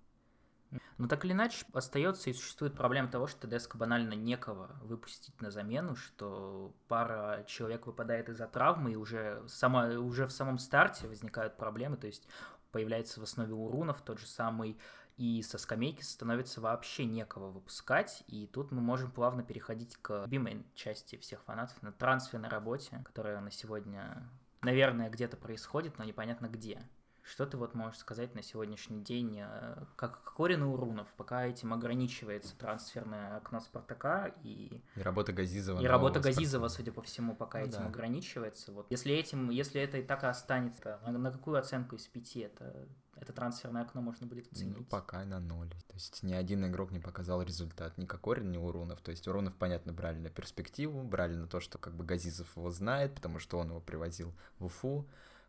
Но 0.98 1.08
так 1.08 1.24
или 1.24 1.32
иначе, 1.32 1.66
остается 1.72 2.30
и 2.30 2.32
существует 2.32 2.74
проблема 2.74 3.08
того, 3.08 3.26
что 3.26 3.46
ТДСК 3.46 3.76
банально 3.76 4.14
некого 4.14 4.76
выпустить 4.82 5.38
на 5.40 5.50
замену, 5.50 5.96
что 5.96 6.74
пара 6.88 7.44
человек 7.46 7.86
выпадает 7.86 8.28
из-за 8.28 8.46
травмы, 8.46 8.92
и 8.92 8.96
уже, 8.96 9.42
сама, 9.48 9.88
уже 9.88 10.26
в 10.26 10.32
самом 10.32 10.58
старте 10.58 11.08
возникают 11.08 11.56
проблемы, 11.56 11.96
то 11.96 12.06
есть 12.06 12.26
появляется 12.70 13.20
в 13.20 13.22
основе 13.24 13.52
Урунов 13.52 14.00
тот 14.02 14.18
же 14.18 14.26
самый, 14.26 14.78
и 15.18 15.42
со 15.42 15.58
скамейки 15.58 16.02
становится 16.02 16.60
вообще 16.60 17.04
некого 17.04 17.50
выпускать, 17.50 18.24
и 18.26 18.46
тут 18.46 18.72
мы 18.72 18.80
можем 18.80 19.10
плавно 19.10 19.42
переходить 19.42 19.96
к 19.96 20.22
любимой 20.22 20.64
части 20.74 21.16
всех 21.16 21.42
фанатов, 21.42 21.82
на 21.82 21.92
трансферной 21.92 22.48
работе, 22.48 23.02
которая 23.04 23.40
на 23.40 23.50
сегодня 23.50 24.26
наверное, 24.62 25.10
где-то 25.10 25.36
происходит, 25.36 25.98
но 25.98 26.04
непонятно 26.04 26.46
где. 26.46 26.80
Что 27.24 27.46
ты 27.46 27.56
вот 27.56 27.74
можешь 27.74 27.98
сказать 27.98 28.34
на 28.34 28.42
сегодняшний 28.42 29.00
день, 29.00 29.38
э, 29.40 29.84
как 29.94 30.34
Корин 30.34 30.64
Урунов, 30.64 31.06
пока 31.16 31.46
этим 31.46 31.72
ограничивается 31.72 32.56
трансферное 32.58 33.36
окно 33.36 33.60
Спартака 33.60 34.34
и... 34.42 34.82
И 34.96 35.02
работа 35.02 35.32
Газизова. 35.32 35.80
И 35.80 35.86
работа 35.86 36.18
Газизова, 36.18 36.66
Спартака. 36.66 36.76
судя 36.76 36.92
по 36.92 37.02
всему, 37.02 37.36
пока 37.36 37.60
ну, 37.60 37.66
этим 37.66 37.78
да. 37.78 37.86
ограничивается. 37.86 38.72
Вот. 38.72 38.86
Если, 38.90 39.14
этим, 39.14 39.50
если 39.50 39.80
это 39.80 39.98
и 39.98 40.02
так 40.02 40.24
и 40.24 40.26
останется, 40.26 40.98
на, 41.06 41.12
на 41.12 41.30
какую 41.30 41.58
оценку 41.58 41.94
из 41.94 42.08
пяти 42.08 42.40
это, 42.40 42.88
это 43.22 43.32
трансферное 43.32 43.82
окно 43.82 44.00
можно 44.00 44.26
будет 44.26 44.50
оценить? 44.52 44.76
Ну, 44.76 44.84
пока 44.84 45.24
на 45.24 45.40
ноль. 45.40 45.70
То 45.70 45.94
есть 45.94 46.22
ни 46.22 46.34
один 46.34 46.66
игрок 46.66 46.90
не 46.90 47.00
показал 47.00 47.42
результат, 47.42 47.96
ни 47.98 48.06
Кокорин, 48.06 48.50
ни 48.50 48.56
Урунов. 48.56 49.00
То 49.00 49.10
есть 49.10 49.26
Урунов, 49.28 49.54
понятно, 49.54 49.92
брали 49.92 50.18
на 50.18 50.28
перспективу, 50.28 51.02
брали 51.02 51.34
на 51.34 51.46
то, 51.46 51.60
что 51.60 51.78
как 51.78 51.94
бы 51.94 52.04
Газизов 52.04 52.56
его 52.56 52.70
знает, 52.70 53.14
потому 53.14 53.38
что 53.38 53.58
он 53.58 53.68
его 53.68 53.80
привозил 53.80 54.34
в 54.58 54.66
Уфу. 54.66 55.08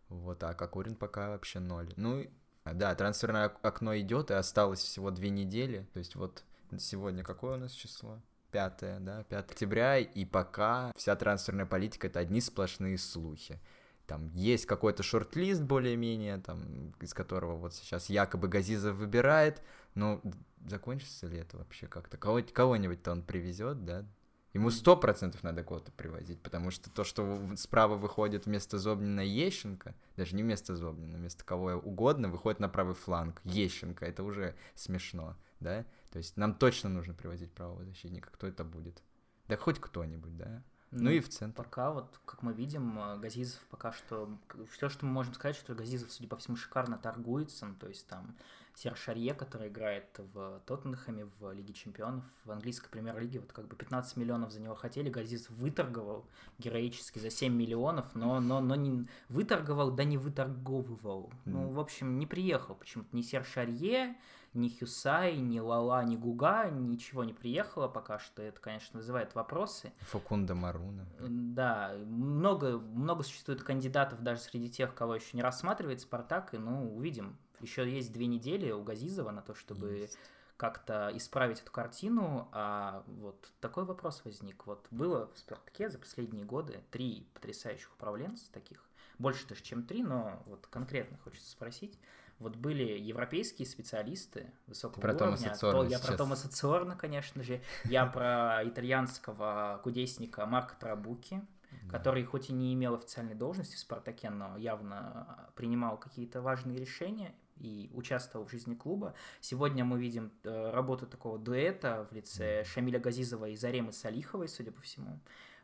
Вот, 0.09 0.43
а 0.43 0.53
Кокорин 0.53 0.95
пока 0.95 1.29
вообще 1.29 1.59
ноль. 1.59 1.91
Ну, 1.95 2.25
да, 2.65 2.93
трансферное 2.95 3.45
окно 3.61 3.97
идет, 3.97 4.31
и 4.31 4.35
осталось 4.35 4.79
всего 4.79 5.11
две 5.11 5.29
недели. 5.29 5.87
То 5.93 5.99
есть 5.99 6.15
вот 6.15 6.43
сегодня 6.77 7.23
какое 7.23 7.55
у 7.55 7.59
нас 7.59 7.71
число? 7.71 8.21
5, 8.51 9.03
да, 9.03 9.23
5 9.23 9.49
октября, 9.49 9.97
и 9.97 10.25
пока 10.25 10.93
вся 10.95 11.15
трансферная 11.15 11.65
политика— 11.65 12.07
это 12.07 12.19
одни 12.19 12.39
сплошные 12.39 12.97
слухи. 12.99 13.59
Там 14.05 14.31
есть 14.35 14.65
какой-то 14.65 15.01
шорт-лист 15.01 15.61
более-менее, 15.61 16.37
там, 16.39 16.91
из 16.99 17.13
которого 17.13 17.55
вот 17.55 17.73
сейчас 17.73 18.09
якобы 18.09 18.47
Газизов 18.47 18.97
выбирает, 18.97 19.61
но 19.95 20.21
закончится 20.67 21.27
ли 21.27 21.37
это 21.37 21.57
вообще 21.57 21.87
как-то? 21.87 22.17
Кого- 22.17 22.43
кого-нибудь-то 22.43 23.11
он 23.11 23.23
привезет, 23.23 23.85
да? 23.85 24.05
Ему 24.53 24.69
сто 24.69 24.95
процентов 24.95 25.41
надо 25.41 25.63
кого-то 25.63 25.91
привозить, 25.91 26.39
потому 26.41 26.69
что 26.69 26.91
то, 26.91 27.03
что 27.03 27.39
справа 27.55 27.95
выходит 27.95 28.45
вместо 28.45 28.77
Зобнина 28.77 29.21
Ещенко, 29.21 29.95
даже 30.15 30.35
не 30.35 30.43
вместо 30.43 30.75
Зобнина, 30.75 31.17
вместо 31.17 31.43
кого 31.43 31.71
угодно, 31.71 32.29
выходит 32.29 32.59
на 32.59 32.69
правый 32.69 32.93
фланг 32.93 33.41
Ещенко, 33.45 34.05
это 34.05 34.23
уже 34.23 34.55
смешно, 34.75 35.35
да? 35.59 35.85
То 36.11 36.19
есть 36.19 36.37
нам 36.37 36.53
точно 36.53 36.89
нужно 36.89 37.15
привозить 37.15 37.51
правого 37.51 37.83
защитника, 37.83 38.29
кто 38.31 38.45
это 38.45 38.63
будет? 38.63 39.01
Да 39.47 39.57
хоть 39.57 39.79
кто-нибудь, 39.79 40.37
да? 40.37 40.63
Ну, 40.93 41.05
ну 41.05 41.09
и 41.11 41.19
в 41.19 41.29
центр. 41.29 41.63
Пока 41.63 41.91
вот, 41.91 42.19
как 42.25 42.41
мы 42.41 42.53
видим, 42.53 42.99
э, 42.99 43.17
Газизов 43.17 43.59
пока 43.69 43.91
что... 43.91 44.29
Все, 44.71 44.89
что 44.89 45.05
мы 45.05 45.11
можем 45.11 45.33
сказать, 45.33 45.55
что 45.55 45.73
Газизов, 45.73 46.11
судя 46.11 46.27
по 46.27 46.37
всему, 46.37 46.55
шикарно 46.55 46.97
торгуется. 46.97 47.65
Ну, 47.65 47.75
то 47.75 47.87
есть 47.87 48.07
там 48.07 48.35
Сер 48.75 48.95
Шарье, 48.95 49.33
который 49.33 49.67
играет 49.67 50.19
в 50.33 50.61
Тоттенхэме, 50.65 51.27
в 51.39 51.51
Лиге 51.51 51.73
Чемпионов, 51.73 52.23
в 52.43 52.51
английской 52.51 52.89
премьер-лиге, 52.89 53.39
вот 53.39 53.51
как 53.51 53.67
бы 53.67 53.75
15 53.75 54.17
миллионов 54.17 54.51
за 54.51 54.61
него 54.61 54.73
хотели, 54.73 55.09
Газизов 55.09 55.51
выторговал 55.51 56.25
героически 56.57 57.19
за 57.19 57.29
7 57.29 57.53
миллионов, 57.53 58.15
но, 58.15 58.39
но, 58.39 58.61
но 58.61 58.75
не 58.75 59.07
выторговал, 59.29 59.91
да 59.91 60.03
не 60.03 60.17
выторговывал. 60.17 61.31
Mm. 61.45 61.51
Ну, 61.51 61.69
в 61.69 61.79
общем, 61.79 62.17
не 62.17 62.25
приехал 62.25 62.73
почему-то 62.75 63.15
ни 63.15 63.21
Сер 63.21 63.45
Шарье, 63.45 64.15
ни 64.53 64.69
Хюсай, 64.69 65.37
ни 65.37 65.59
Лала, 65.59 66.03
ни 66.03 66.15
Гуга, 66.15 66.69
ничего 66.69 67.23
не 67.23 67.33
приехало 67.33 67.87
пока 67.87 68.19
что. 68.19 68.41
Это, 68.41 68.59
конечно, 68.59 68.99
вызывает 68.99 69.35
вопросы. 69.35 69.93
Фукунда 70.01 70.55
Маруна. 70.55 71.07
Да, 71.19 71.93
много, 72.05 72.77
много 72.77 73.23
существует 73.23 73.63
кандидатов 73.63 74.21
даже 74.21 74.41
среди 74.41 74.69
тех, 74.69 74.93
кого 74.93 75.15
еще 75.15 75.35
не 75.35 75.43
рассматривает 75.43 76.01
Спартак, 76.01 76.53
и, 76.53 76.57
ну, 76.57 76.95
увидим. 76.95 77.37
Еще 77.59 77.89
есть 77.89 78.11
две 78.11 78.27
недели 78.27 78.71
у 78.71 78.83
Газизова 78.83 79.31
на 79.31 79.41
то, 79.41 79.55
чтобы 79.55 79.93
есть 79.93 80.17
как-то 80.57 81.11
исправить 81.13 81.61
эту 81.61 81.71
картину, 81.71 82.47
а 82.51 83.03
вот 83.07 83.51
такой 83.59 83.85
вопрос 83.85 84.21
возник. 84.23 84.65
Вот 84.65 84.87
было 84.91 85.29
в 85.33 85.39
Спартаке 85.39 85.89
за 85.89 85.97
последние 85.97 86.45
годы 86.45 86.83
три 86.91 87.27
потрясающих 87.33 87.91
управленца 87.93 88.51
таких, 88.51 88.85
больше 89.17 89.47
даже, 89.47 89.63
чем 89.63 89.83
три, 89.83 90.03
но 90.03 90.41
вот 90.45 90.67
конкретно 90.67 91.17
хочется 91.17 91.49
спросить 91.49 91.99
вот 92.39 92.55
были 92.55 92.97
европейские 92.99 93.67
специалисты 93.67 94.51
высокого 94.67 95.01
про 95.01 95.13
уровня, 95.13 95.55
то 95.59 95.83
я 95.85 95.99
про 95.99 96.17
Томаса 96.17 96.49
Цорна, 96.49 96.95
конечно 96.95 97.43
же, 97.43 97.61
я 97.85 98.05
про 98.05 98.61
итальянского 98.63 99.79
кудесника 99.83 100.45
Марка 100.45 100.75
Трабуки, 100.79 101.41
который 101.89 102.23
хоть 102.23 102.49
и 102.49 102.53
не 102.53 102.73
имел 102.73 102.95
официальной 102.95 103.35
должности 103.35 103.75
в 103.75 103.79
«Спартаке», 103.79 104.29
но 104.29 104.57
явно 104.57 105.49
принимал 105.55 105.97
какие-то 105.97 106.41
важные 106.41 106.79
решения 106.79 107.33
и 107.57 107.89
участвовал 107.93 108.45
в 108.45 108.51
жизни 108.51 108.75
клуба. 108.75 109.13
Сегодня 109.39 109.85
мы 109.85 109.99
видим 109.99 110.31
э, 110.43 110.71
работу 110.71 111.05
такого 111.05 111.37
дуэта 111.37 112.07
в 112.09 112.13
лице 112.13 112.63
Шамиля 112.63 112.99
Газизова 112.99 113.49
и 113.49 113.55
Заремы 113.55 113.91
Салиховой, 113.91 114.47
судя 114.47 114.71
по 114.71 114.81
всему. 114.81 115.19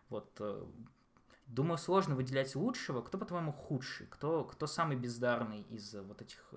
Вот 0.10 0.30
э, 0.40 0.64
Думаю, 1.50 1.80
сложно 1.80 2.16
выделять 2.16 2.56
лучшего. 2.56 3.02
Кто, 3.02 3.18
по-твоему, 3.18 3.52
худший? 3.52 4.06
Кто, 4.08 4.44
кто 4.44 4.68
самый 4.68 4.96
бездарный 4.96 5.62
из 5.72 5.96
вот 5.96 6.22
этих 6.22 6.54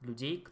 людей, 0.00 0.44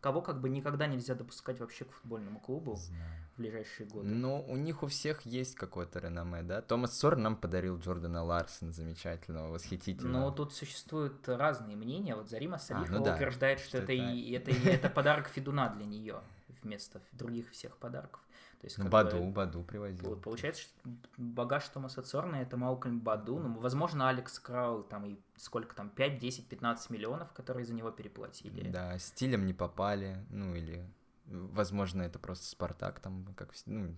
кого 0.00 0.22
как 0.22 0.40
бы 0.40 0.48
никогда 0.48 0.86
нельзя 0.86 1.14
допускать 1.14 1.60
вообще 1.60 1.84
к 1.84 1.92
футбольному 1.92 2.40
клубу 2.40 2.76
Знаю. 2.76 3.02
в 3.34 3.38
ближайшие 3.38 3.86
годы. 3.86 4.08
Ну, 4.08 4.42
у 4.48 4.56
них 4.56 4.82
у 4.82 4.86
всех 4.86 5.26
есть 5.26 5.56
какое-то 5.56 5.98
реноме, 5.98 6.42
да? 6.42 6.62
Томас 6.62 6.98
Сор 6.98 7.16
нам 7.16 7.36
подарил 7.36 7.78
Джордана 7.78 8.24
Ларсона 8.24 8.72
замечательного, 8.72 9.50
восхитительного. 9.50 10.22
Но 10.22 10.30
тут 10.30 10.54
существуют 10.54 11.28
разные 11.28 11.76
мнения. 11.76 12.16
Вот 12.16 12.30
Зарима 12.30 12.58
Салихова 12.58 12.96
а, 12.96 12.98
ну 12.98 13.04
да, 13.04 13.14
утверждает, 13.14 13.60
что, 13.60 13.68
что 13.68 13.78
это, 13.78 13.92
это... 13.92 14.14
И, 14.14 14.32
это, 14.32 14.50
это 14.50 14.88
подарок 14.88 15.28
Федуна 15.28 15.68
для 15.68 15.84
нее 15.84 16.22
вместо 16.62 17.02
других 17.12 17.50
всех 17.50 17.76
подарков. 17.76 18.22
То 18.64 18.66
есть, 18.66 18.78
ну, 18.78 18.88
Баду, 18.88 19.18
бы, 19.18 19.30
Баду 19.30 19.62
привозил. 19.62 20.08
Вот, 20.08 20.22
получается, 20.22 20.62
что 20.62 20.72
багаж 21.18 21.68
Томаса 21.68 22.00
Цорна 22.00 22.36
это 22.36 22.56
Малкольм 22.56 22.98
Баду, 22.98 23.38
ну, 23.38 23.58
возможно, 23.60 24.08
Алекс 24.08 24.38
Крау, 24.38 24.82
там, 24.84 25.04
и 25.04 25.18
сколько 25.36 25.76
там, 25.76 25.90
5, 25.90 26.18
10, 26.18 26.48
15 26.48 26.88
миллионов, 26.88 27.30
которые 27.34 27.66
за 27.66 27.74
него 27.74 27.90
переплатили. 27.90 28.70
Да, 28.70 28.98
стилем 28.98 29.44
не 29.44 29.52
попали, 29.52 30.24
ну, 30.30 30.54
или, 30.54 30.82
возможно, 31.26 32.00
это 32.00 32.18
просто 32.18 32.46
Спартак, 32.46 33.00
там, 33.00 33.34
как, 33.36 33.52
ну, 33.66 33.94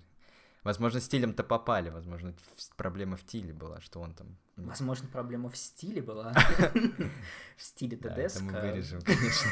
Возможно, 0.64 0.98
стилем-то 0.98 1.44
попали, 1.44 1.90
возможно, 1.90 2.34
проблема 2.76 3.16
в 3.16 3.20
стиле 3.20 3.52
была, 3.52 3.80
что 3.82 4.00
он 4.00 4.14
там... 4.14 4.36
Возможно, 4.56 5.06
проблема 5.06 5.48
в 5.48 5.56
стиле 5.56 6.02
была. 6.02 6.34
В 7.56 7.62
стиле 7.62 7.96
ТДСК. 7.96 8.16
Да, 8.16 8.22
это 8.22 8.42
мы 8.42 8.52
вырежем, 8.52 9.00
конечно. 9.02 9.50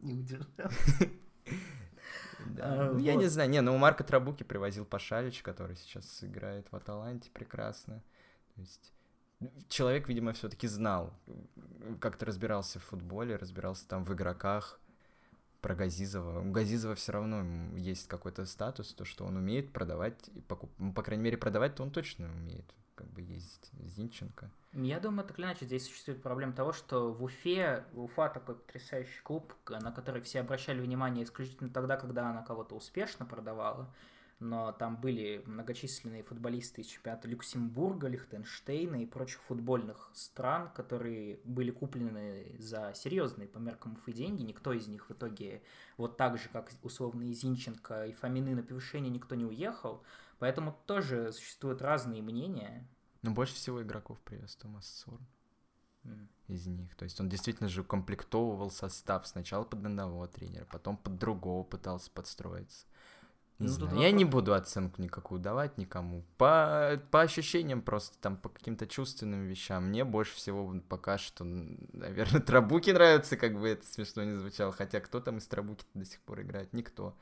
Не 0.00 0.12
удержал. 0.12 0.70
Да. 2.54 2.90
А, 2.90 2.98
я 2.98 3.14
не 3.14 3.26
знаю. 3.26 3.50
Не, 3.50 3.60
ну 3.60 3.74
у 3.74 3.78
Марка 3.78 4.04
Трабуки 4.04 4.42
привозил 4.42 4.84
Пашалич, 4.84 5.42
который 5.42 5.76
сейчас 5.76 6.22
играет 6.24 6.66
в 6.70 6.76
Аталанте 6.76 7.30
прекрасно. 7.30 8.02
То 8.54 8.60
есть 8.60 8.92
человек, 9.68 10.08
видимо, 10.08 10.32
все-таки 10.32 10.66
знал, 10.66 11.12
как-то 12.00 12.26
разбирался 12.26 12.78
в 12.78 12.84
футболе, 12.84 13.36
разбирался 13.36 13.86
там 13.88 14.04
в 14.04 14.12
игроках. 14.12 14.80
Про 15.60 15.74
Газизова. 15.74 16.38
У 16.38 16.52
Газизова 16.52 16.94
все 16.94 17.10
равно 17.10 17.44
есть 17.76 18.06
какой-то 18.06 18.46
статус, 18.46 18.94
то, 18.94 19.04
что 19.04 19.24
он 19.24 19.36
умеет 19.36 19.72
продавать, 19.72 20.14
покуп... 20.46 20.70
Ну, 20.78 20.92
по 20.92 21.02
крайней 21.02 21.24
мере, 21.24 21.36
продавать-то 21.36 21.82
он 21.82 21.90
точно 21.90 22.32
умеет, 22.32 22.64
как 22.98 23.06
бы 23.12 23.22
есть 23.22 23.70
Зинченко. 23.80 24.50
Я 24.72 24.98
думаю, 24.98 25.26
так 25.26 25.38
или 25.38 25.46
иначе, 25.46 25.66
здесь 25.66 25.86
существует 25.86 26.20
проблема 26.20 26.52
того, 26.52 26.72
что 26.72 27.12
в 27.12 27.22
Уфе, 27.22 27.84
Уфа 27.94 28.28
такой 28.28 28.56
потрясающий 28.56 29.22
клуб, 29.22 29.54
на 29.68 29.92
который 29.92 30.20
все 30.20 30.40
обращали 30.40 30.80
внимание 30.80 31.24
исключительно 31.24 31.70
тогда, 31.70 31.96
когда 31.96 32.28
она 32.28 32.42
кого-то 32.42 32.74
успешно 32.74 33.24
продавала, 33.24 33.94
но 34.40 34.72
там 34.72 34.96
были 34.96 35.42
многочисленные 35.46 36.24
футболисты 36.24 36.80
из 36.80 36.86
чемпионата 36.86 37.28
Люксембурга, 37.28 38.08
Лихтенштейна 38.08 39.02
и 39.02 39.06
прочих 39.06 39.40
футбольных 39.42 40.10
стран, 40.12 40.70
которые 40.74 41.40
были 41.44 41.70
куплены 41.70 42.56
за 42.58 42.92
серьезные 42.94 43.48
по 43.48 43.58
меркам 43.58 43.92
Уфы 43.94 44.12
деньги. 44.12 44.42
Никто 44.42 44.72
из 44.72 44.88
них 44.88 45.08
в 45.08 45.12
итоге, 45.12 45.62
вот 45.96 46.16
так 46.16 46.36
же, 46.36 46.48
как 46.52 46.70
условные 46.82 47.32
Зинченко 47.32 48.06
и 48.06 48.12
Фомины 48.12 48.56
на 48.56 48.62
повышение, 48.64 49.10
никто 49.10 49.36
не 49.36 49.44
уехал. 49.44 50.02
Поэтому 50.38 50.76
тоже 50.86 51.32
существуют 51.32 51.82
разные 51.82 52.22
мнения. 52.22 52.88
Но 53.22 53.32
больше 53.32 53.54
всего 53.54 53.82
игроков 53.82 54.20
привез 54.20 54.54
Томас 54.56 54.86
Сорн 54.86 55.26
mm. 56.04 56.28
из 56.48 56.66
них. 56.66 56.94
То 56.96 57.04
есть 57.04 57.20
он 57.20 57.28
действительно 57.28 57.68
же 57.68 57.82
комплектовывал 57.82 58.70
состав 58.70 59.26
сначала 59.26 59.64
под 59.64 59.84
одного 59.84 60.26
тренера, 60.26 60.66
потом 60.66 60.96
под 60.96 61.18
другого 61.18 61.64
пытался 61.64 62.10
подстроиться. 62.10 62.86
Не 63.58 63.66
ну, 63.66 63.72
знаю. 63.72 63.98
Я 63.98 64.12
не 64.12 64.24
буду 64.24 64.54
оценку 64.54 65.02
никакую 65.02 65.40
давать 65.40 65.78
никому. 65.78 66.24
По, 66.36 67.00
по 67.10 67.22
ощущениям 67.22 67.82
просто, 67.82 68.16
там, 68.20 68.36
по 68.36 68.48
каким-то 68.48 68.86
чувственным 68.86 69.46
вещам. 69.46 69.86
Мне 69.88 70.04
больше 70.04 70.36
всего 70.36 70.80
пока 70.88 71.18
что, 71.18 71.42
наверное, 71.42 72.40
Трабуки 72.46 72.90
нравится, 72.90 73.36
как 73.36 73.58
бы 73.58 73.68
это 73.68 73.84
смешно 73.84 74.22
не 74.22 74.36
звучало. 74.36 74.70
Хотя 74.70 75.00
кто 75.00 75.20
там 75.20 75.38
из 75.38 75.48
Трабуки 75.48 75.84
до 75.94 76.04
сих 76.04 76.20
пор 76.20 76.42
играет? 76.42 76.72
Никто. 76.72 77.16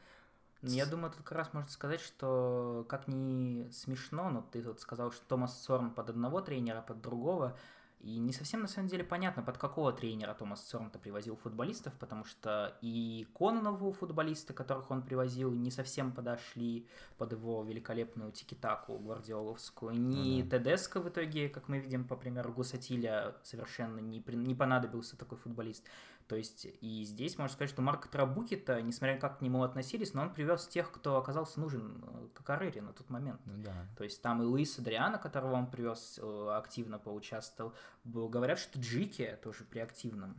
Я 0.75 0.87
думаю, 0.87 1.11
тут 1.13 1.23
как 1.23 1.39
раз 1.39 1.53
можно 1.53 1.71
сказать, 1.71 2.01
что 2.01 2.85
как 2.89 3.09
ни 3.09 3.69
смешно, 3.71 4.31
но 4.31 4.43
ты 4.43 4.63
вот 4.63 4.81
сказал, 4.81 5.13
что 5.13 5.25
Томас 5.27 5.63
Сорн 5.63 5.91
под 5.91 6.11
одного 6.11 6.41
тренера, 6.41 6.81
под 6.83 7.01
другого, 7.01 7.57
и 8.01 8.19
не 8.19 8.33
совсем 8.33 8.61
на 8.61 8.69
самом 8.69 8.89
деле 8.89 9.03
понятно, 9.03 9.43
под 9.43 9.59
какого 9.59 9.93
тренера 9.93 10.35
Томас 10.35 10.65
Сорн-то 10.69 10.99
привозил 10.99 11.37
футболистов, 11.37 11.95
потому 11.95 12.25
что 12.25 12.77
и 12.81 13.27
Кононову 13.35 13.91
футболисты, 13.93 14.53
которых 14.53 14.91
он 14.91 15.03
привозил, 15.03 15.51
не 15.51 15.71
совсем 15.71 16.13
подошли 16.13 16.87
под 17.17 17.33
его 17.33 17.65
великолепную 17.65 18.33
тикитаку 18.33 18.99
гвардиоловскую. 18.99 19.93
Ни 19.95 20.43
ну, 20.43 20.49
да. 20.49 20.59
Тедеско 20.59 21.01
в 21.01 21.09
итоге, 21.09 21.49
как 21.49 21.69
мы 21.69 21.79
видим 21.79 22.07
по 22.07 22.17
примеру 22.17 22.53
Гусатиля, 22.53 23.35
совершенно 23.43 23.99
не, 23.99 24.23
не 24.25 24.55
понадобился 24.55 25.17
такой 25.17 25.39
футболист. 25.39 25.85
То 26.29 26.35
есть 26.35 26.67
и 26.81 27.05
здесь 27.05 27.39
можно 27.39 27.55
сказать, 27.55 27.71
что 27.71 27.83
Марк 27.83 28.09
Трабуки-то, 28.09 28.83
несмотря 28.83 29.17
как 29.19 29.39
к 29.39 29.43
нему 29.43 29.63
относились, 29.63 30.13
но 30.13 30.23
он 30.23 30.33
привез 30.33 30.67
тех, 30.67 30.91
кто 30.91 31.19
оказался 31.19 31.61
нужен 31.61 32.05
э, 32.05 32.29
Кокарере 32.35 32.83
на 32.83 32.93
тот 32.93 33.09
момент. 33.11 33.41
Ну, 33.45 33.63
да. 33.63 33.87
То 33.97 34.03
есть 34.03 34.21
там 34.23 34.43
и 34.43 34.45
Луис 34.45 34.79
Адриана, 34.79 35.19
которого 35.19 35.55
он 35.55 35.71
привез, 35.71 36.19
э, 36.21 36.49
активно 36.57 36.99
поучаствовал. 36.99 37.75
Говорят, 38.05 38.59
что 38.59 38.81
Джики 38.81 39.39
тоже 39.43 39.65
при 39.65 39.79
активном 39.79 40.37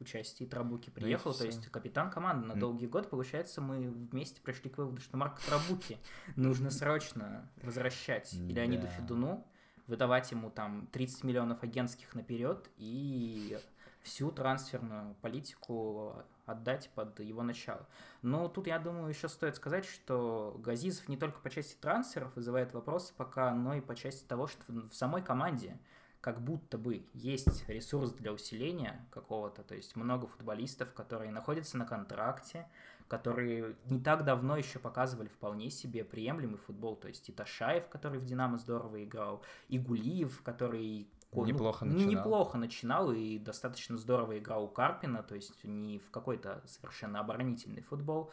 участии 0.00 0.44
Трабуки 0.44 0.90
приехал, 0.90 1.32
то 1.32 1.44
есть 1.44 1.66
капитан 1.68 2.10
команды 2.10 2.46
на 2.46 2.54
долгий 2.54 2.86
год. 2.86 3.08
Получается, 3.08 3.60
мы 3.60 3.88
вместе 3.88 4.40
пришли 4.40 4.70
к 4.70 4.78
выводу, 4.78 5.00
что 5.00 5.16
Марк 5.16 5.38
Трабуки 5.40 5.98
нужно 6.36 6.70
срочно 6.70 7.48
возвращать 7.62 8.34
или 8.34 8.52
Леониду 8.54 8.86
Федуну, 8.88 9.46
выдавать 9.86 10.30
ему 10.30 10.50
там 10.50 10.88
30 10.88 11.24
миллионов 11.24 11.62
агентских 11.62 12.14
наперед 12.14 12.68
и 12.76 13.58
всю 14.02 14.30
трансферную 14.30 15.14
политику 15.22 16.14
отдать 16.46 16.90
под 16.94 17.20
его 17.20 17.42
начало. 17.42 17.86
Но 18.22 18.48
тут, 18.48 18.66
я 18.66 18.78
думаю, 18.78 19.08
еще 19.08 19.28
стоит 19.28 19.56
сказать, 19.56 19.84
что 19.84 20.56
Газизов 20.58 21.08
не 21.08 21.16
только 21.16 21.40
по 21.40 21.50
части 21.50 21.76
трансферов 21.80 22.34
вызывает 22.34 22.72
вопросы 22.74 23.12
пока, 23.16 23.54
но 23.54 23.74
и 23.74 23.80
по 23.80 23.94
части 23.94 24.26
того, 24.26 24.46
что 24.46 24.60
в 24.68 24.92
самой 24.92 25.22
команде 25.22 25.78
как 26.20 26.42
будто 26.42 26.76
бы 26.76 27.06
есть 27.14 27.66
ресурс 27.68 28.12
для 28.12 28.32
усиления 28.32 29.06
какого-то, 29.10 29.62
то 29.62 29.74
есть 29.74 29.96
много 29.96 30.26
футболистов, 30.26 30.92
которые 30.92 31.30
находятся 31.30 31.78
на 31.78 31.86
контракте, 31.86 32.66
которые 33.08 33.74
не 33.86 34.00
так 34.00 34.24
давно 34.24 34.56
еще 34.56 34.78
показывали 34.78 35.28
вполне 35.28 35.70
себе 35.70 36.04
приемлемый 36.04 36.58
футбол, 36.58 36.94
то 36.94 37.08
есть 37.08 37.28
и 37.28 37.32
Ташаев, 37.32 37.88
который 37.88 38.20
в 38.20 38.24
«Динамо» 38.24 38.58
здорово 38.58 39.02
играл, 39.02 39.42
и 39.68 39.78
Гулиев, 39.78 40.42
который 40.42 41.08
неплохо 41.32 41.84
ну, 41.84 41.92
начинал. 41.92 42.10
Неплохо 42.10 42.58
начинал 42.58 43.12
и 43.12 43.38
достаточно 43.38 43.96
здорово 43.96 44.38
играл 44.38 44.64
у 44.64 44.68
Карпина, 44.68 45.22
то 45.22 45.34
есть 45.34 45.64
не 45.64 45.98
в 45.98 46.10
какой-то 46.10 46.62
совершенно 46.66 47.20
оборонительный 47.20 47.82
футбол 47.82 48.30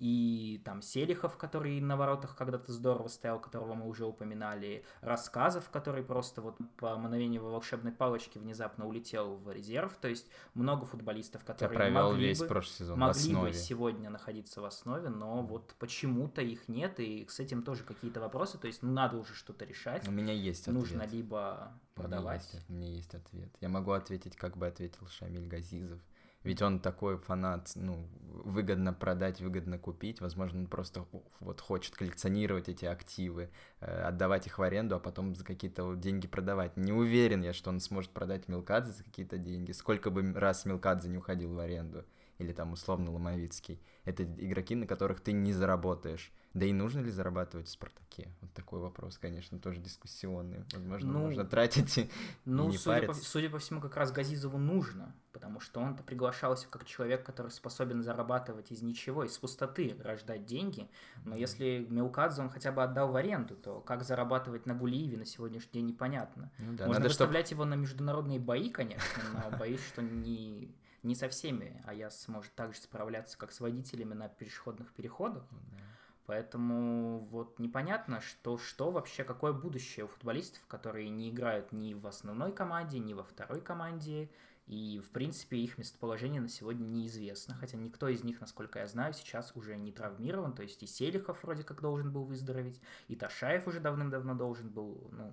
и 0.00 0.62
там 0.64 0.80
Селихов, 0.80 1.36
который 1.36 1.78
на 1.78 1.94
воротах 1.94 2.34
когда-то 2.34 2.72
здорово 2.72 3.08
стоял, 3.08 3.38
которого 3.38 3.74
мы 3.74 3.86
уже 3.86 4.06
упоминали, 4.06 4.82
Рассказов, 5.02 5.68
который 5.68 6.02
просто 6.02 6.40
вот 6.40 6.56
по 6.78 6.96
мановению 6.96 7.44
волшебной 7.44 7.92
палочки 7.92 8.38
внезапно 8.38 8.86
улетел 8.86 9.36
в 9.36 9.52
резерв, 9.52 9.94
то 10.00 10.08
есть 10.08 10.28
много 10.54 10.86
футболистов, 10.86 11.44
которые 11.44 11.90
могли, 11.90 12.28
весь 12.28 12.42
бы, 12.42 12.62
сезон 12.62 12.98
могли 12.98 13.36
бы 13.36 13.52
сегодня 13.52 14.08
находиться 14.08 14.62
в 14.62 14.64
основе, 14.64 15.10
но 15.10 15.42
вот 15.42 15.74
почему-то 15.78 16.40
их 16.40 16.68
нет, 16.68 16.98
и 16.98 17.26
с 17.28 17.38
этим 17.38 17.62
тоже 17.62 17.84
какие-то 17.84 18.20
вопросы, 18.20 18.56
то 18.56 18.68
есть 18.68 18.82
ну, 18.82 18.90
надо 18.90 19.18
уже 19.18 19.34
что-то 19.34 19.66
решать. 19.66 20.08
У 20.08 20.12
меня 20.12 20.32
есть 20.32 20.62
ответ. 20.62 20.76
Нужно 20.76 21.02
либо 21.02 21.74
продавать. 21.94 22.48
У 22.48 22.56
меня, 22.56 22.58
есть, 22.58 22.70
у 22.70 22.72
меня 22.72 22.88
есть 22.88 23.14
ответ. 23.14 23.50
Я 23.60 23.68
могу 23.68 23.90
ответить, 23.90 24.34
как 24.34 24.56
бы 24.56 24.66
ответил 24.66 25.06
Шамиль 25.08 25.46
Газизов. 25.46 26.00
Ведь 26.42 26.62
он 26.62 26.80
такой 26.80 27.18
фанат, 27.18 27.70
ну, 27.74 28.08
выгодно 28.44 28.94
продать, 28.94 29.40
выгодно 29.40 29.78
купить. 29.78 30.20
Возможно, 30.20 30.60
он 30.60 30.66
просто 30.68 31.06
вот 31.40 31.60
хочет 31.60 31.94
коллекционировать 31.96 32.68
эти 32.68 32.86
активы, 32.86 33.50
э, 33.80 34.02
отдавать 34.02 34.46
их 34.46 34.58
в 34.58 34.62
аренду, 34.62 34.96
а 34.96 35.00
потом 35.00 35.34
за 35.34 35.44
какие-то 35.44 35.94
деньги 35.96 36.26
продавать. 36.26 36.76
Не 36.76 36.92
уверен 36.92 37.42
я, 37.42 37.52
что 37.52 37.68
он 37.68 37.80
сможет 37.80 38.10
продать 38.12 38.48
Милкадзе 38.48 38.92
за 38.92 39.04
какие-то 39.04 39.36
деньги. 39.36 39.72
Сколько 39.72 40.10
бы 40.10 40.32
раз 40.32 40.64
Милкадзе 40.64 41.10
не 41.10 41.18
уходил 41.18 41.54
в 41.54 41.58
аренду. 41.58 42.06
Или 42.40 42.52
там 42.52 42.72
условно 42.72 43.12
Ломовицкий. 43.12 43.80
Это 44.04 44.24
игроки, 44.24 44.74
на 44.74 44.86
которых 44.86 45.20
ты 45.20 45.32
не 45.32 45.52
заработаешь. 45.52 46.32
Да 46.54 46.66
и 46.66 46.72
нужно 46.72 47.00
ли 47.00 47.10
зарабатывать 47.10 47.68
в 47.68 47.70
«Спартаке»? 47.70 48.28
Вот 48.40 48.52
такой 48.54 48.80
вопрос, 48.80 49.18
конечно, 49.18 49.60
тоже 49.60 49.78
дискуссионный. 49.78 50.64
Возможно, 50.72 51.12
ну, 51.12 51.18
можно 51.20 51.44
тратить 51.44 51.98
и 51.98 52.10
ну, 52.44 52.70
не 52.70 52.78
судя 52.78 53.02
париться. 53.02 53.20
По, 53.20 53.28
судя 53.28 53.50
по 53.50 53.58
всему, 53.58 53.80
как 53.80 53.96
раз 53.96 54.10
Газизову 54.10 54.58
нужно, 54.58 55.14
потому 55.32 55.60
что 55.60 55.80
он-то 55.80 56.02
приглашался 56.02 56.66
как 56.68 56.86
человек, 56.86 57.24
который 57.24 57.52
способен 57.52 58.02
зарабатывать 58.02 58.72
из 58.72 58.82
ничего, 58.82 59.22
из 59.22 59.38
пустоты, 59.38 59.96
рождать 60.02 60.44
деньги. 60.44 60.88
Но 61.24 61.36
mm-hmm. 61.36 61.40
если 61.40 61.86
Мелкадзе 61.88 62.40
он 62.42 62.50
хотя 62.50 62.72
бы 62.72 62.82
отдал 62.82 63.12
в 63.12 63.16
аренду, 63.16 63.54
то 63.54 63.80
как 63.80 64.02
зарабатывать 64.02 64.66
на 64.66 64.74
Гулиеве 64.74 65.18
на 65.18 65.26
сегодняшний 65.26 65.72
день 65.72 65.86
непонятно. 65.86 66.50
Ну, 66.58 66.72
да, 66.72 66.86
можно 66.86 67.04
выставлять 67.04 67.46
чтоб... 67.46 67.58
его 67.58 67.64
на 67.64 67.74
международные 67.74 68.40
бои, 68.40 68.70
конечно, 68.70 69.22
но 69.34 69.56
боюсь, 69.56 69.86
что 69.86 70.02
не 70.02 70.74
не 71.02 71.14
со 71.14 71.28
всеми 71.28 71.82
АЯС 71.86 72.22
сможет 72.22 72.54
так 72.54 72.74
же 72.74 72.80
справляться, 72.80 73.38
как 73.38 73.52
с 73.52 73.60
водителями 73.60 74.14
на 74.14 74.28
пешеходных 74.28 74.92
переходах. 74.92 75.42
Mm-hmm. 75.44 75.80
Поэтому 76.26 77.26
вот 77.30 77.58
непонятно, 77.58 78.20
что, 78.20 78.56
что 78.56 78.90
вообще, 78.92 79.24
какое 79.24 79.52
будущее 79.52 80.04
у 80.04 80.08
футболистов, 80.08 80.64
которые 80.66 81.08
не 81.08 81.30
играют 81.30 81.72
ни 81.72 81.94
в 81.94 82.06
основной 82.06 82.52
команде, 82.52 82.98
ни 83.00 83.14
во 83.14 83.24
второй 83.24 83.60
команде, 83.60 84.30
И, 84.70 85.00
в 85.04 85.10
принципе, 85.10 85.56
их 85.56 85.78
местоположение 85.78 86.40
на 86.40 86.48
сегодня 86.48 86.84
неизвестно, 86.86 87.56
хотя 87.56 87.76
никто 87.76 88.06
из 88.06 88.22
них, 88.22 88.40
насколько 88.40 88.78
я 88.78 88.86
знаю, 88.86 89.12
сейчас 89.14 89.50
уже 89.56 89.76
не 89.76 89.90
травмирован, 89.90 90.52
то 90.52 90.62
есть 90.62 90.80
и 90.84 90.86
Селихов 90.86 91.42
вроде 91.42 91.64
как 91.64 91.80
должен 91.80 92.12
был 92.12 92.22
выздороветь, 92.22 92.80
и 93.08 93.16
Ташаев 93.16 93.66
уже 93.66 93.80
давным-давно 93.80 94.36
должен 94.36 94.68
был, 94.68 95.08
ну, 95.10 95.32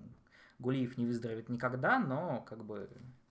Гулиев 0.58 0.97
не 0.97 1.06
выздоровеет 1.06 1.49
никогда, 1.49 1.99
но 1.99 2.41
как 2.49 2.65
бы 2.65 2.89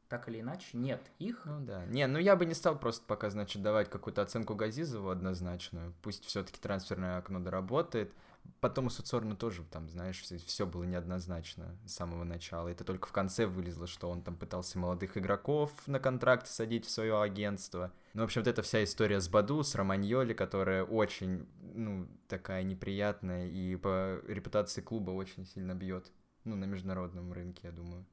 так 0.08 0.28
или 0.28 0.40
иначе, 0.40 0.76
нет 0.76 1.00
их. 1.18 1.42
Ну 1.44 1.60
да. 1.60 1.84
Не, 1.86 2.06
ну 2.06 2.18
я 2.18 2.36
бы 2.36 2.46
не 2.46 2.54
стал 2.54 2.78
просто 2.78 3.04
пока, 3.06 3.30
значит, 3.30 3.62
давать 3.62 3.90
какую-то 3.90 4.22
оценку 4.22 4.54
Газизову 4.54 5.10
однозначную. 5.10 5.94
Пусть 6.02 6.24
все-таки 6.24 6.60
трансферное 6.60 7.18
окно 7.18 7.40
доработает. 7.40 8.12
Потом 8.60 8.86
у 8.86 8.90
Суцорна 8.90 9.34
тоже, 9.34 9.64
там, 9.64 9.88
знаешь, 9.88 10.22
все 10.22 10.66
было 10.66 10.84
неоднозначно 10.84 11.76
с 11.84 11.94
самого 11.94 12.24
начала. 12.24 12.68
Это 12.68 12.84
только 12.84 13.08
в 13.08 13.12
конце 13.12 13.46
вылезло, 13.46 13.88
что 13.88 14.08
он 14.08 14.22
там 14.22 14.36
пытался 14.36 14.78
молодых 14.78 15.16
игроков 15.18 15.72
на 15.86 15.98
контракт 15.98 16.46
садить 16.46 16.86
в 16.86 16.90
свое 16.90 17.20
агентство. 17.20 17.92
Ну, 18.14 18.22
в 18.22 18.24
общем, 18.24 18.42
вот 18.42 18.48
эта 18.48 18.62
вся 18.62 18.84
история 18.84 19.20
с 19.20 19.28
Баду, 19.28 19.62
с 19.62 19.74
Романьоли, 19.74 20.32
которая 20.32 20.84
очень, 20.84 21.46
ну, 21.74 22.06
такая 22.28 22.62
неприятная 22.62 23.48
и 23.48 23.76
по 23.76 24.20
репутации 24.26 24.80
клуба 24.80 25.10
очень 25.10 25.44
сильно 25.46 25.74
бьет. 25.74 26.12
Ну, 26.44 26.54
на 26.54 26.64
международном 26.64 27.32
рынке, 27.32 27.62
я 27.64 27.72
думаю. 27.72 28.06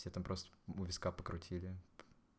Все 0.00 0.08
там 0.08 0.22
просто 0.22 0.48
у 0.66 0.82
виска 0.84 1.12
покрутили. 1.12 1.76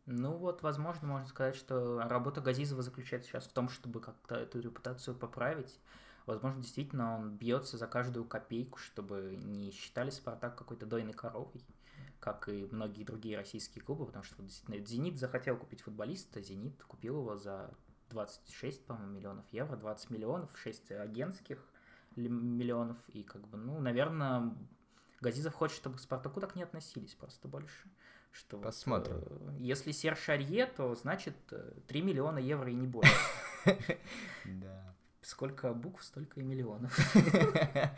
Ну 0.07 0.35
вот, 0.35 0.63
возможно, 0.63 1.07
можно 1.07 1.27
сказать, 1.27 1.55
что 1.55 1.99
работа 1.99 2.41
Газизова 2.41 2.81
заключается 2.81 3.29
сейчас 3.29 3.45
в 3.45 3.53
том, 3.53 3.69
чтобы 3.69 4.01
как-то 4.01 4.33
эту 4.33 4.59
репутацию 4.59 5.15
поправить. 5.15 5.79
Возможно, 6.25 6.63
действительно 6.63 7.19
он 7.19 7.37
бьется 7.37 7.77
за 7.77 7.85
каждую 7.85 8.25
копейку, 8.25 8.79
чтобы 8.79 9.35
не 9.37 9.69
считали 9.69 10.09
Спартак 10.09 10.57
какой-то 10.57 10.87
дойной 10.87 11.13
коровой, 11.13 11.63
как 12.19 12.49
и 12.49 12.67
многие 12.71 13.03
другие 13.03 13.37
российские 13.37 13.83
клубы, 13.83 14.07
потому 14.07 14.23
что 14.23 14.41
действительно 14.41 14.83
Зенит 14.83 15.19
захотел 15.19 15.55
купить 15.55 15.81
футболиста, 15.81 16.41
Зенит 16.41 16.81
купил 16.85 17.19
его 17.19 17.37
за 17.37 17.71
26, 18.09 18.87
по-моему, 18.87 19.13
миллионов 19.13 19.45
евро, 19.51 19.77
20 19.77 20.09
миллионов, 20.09 20.49
6 20.57 20.93
агентских 20.93 21.63
миллионов, 22.15 22.97
и 23.09 23.21
как 23.21 23.47
бы, 23.47 23.59
ну, 23.59 23.79
наверное, 23.79 24.51
Газизов 25.21 25.53
хочет, 25.53 25.77
чтобы 25.77 25.97
к 25.97 25.99
Спартаку 25.99 26.41
так 26.41 26.55
не 26.55 26.63
относились 26.63 27.13
просто 27.13 27.47
больше. 27.47 27.89
Что 28.31 28.57
Посмотрим. 28.57 29.19
Вот, 29.19 29.53
э, 29.53 29.57
если 29.59 29.91
Серж 29.91 30.29
Арье, 30.29 30.65
то 30.65 30.95
значит 30.95 31.35
3 31.87 31.99
э, 31.99 32.03
миллиона 32.03 32.39
евро 32.39 32.69
и 32.69 32.75
не 32.75 32.87
больше. 32.87 33.13
Да. 34.45 34.95
Сколько 35.21 35.73
букв, 35.73 36.03
столько 36.03 36.39
и 36.39 36.43
миллионов. 36.43 36.97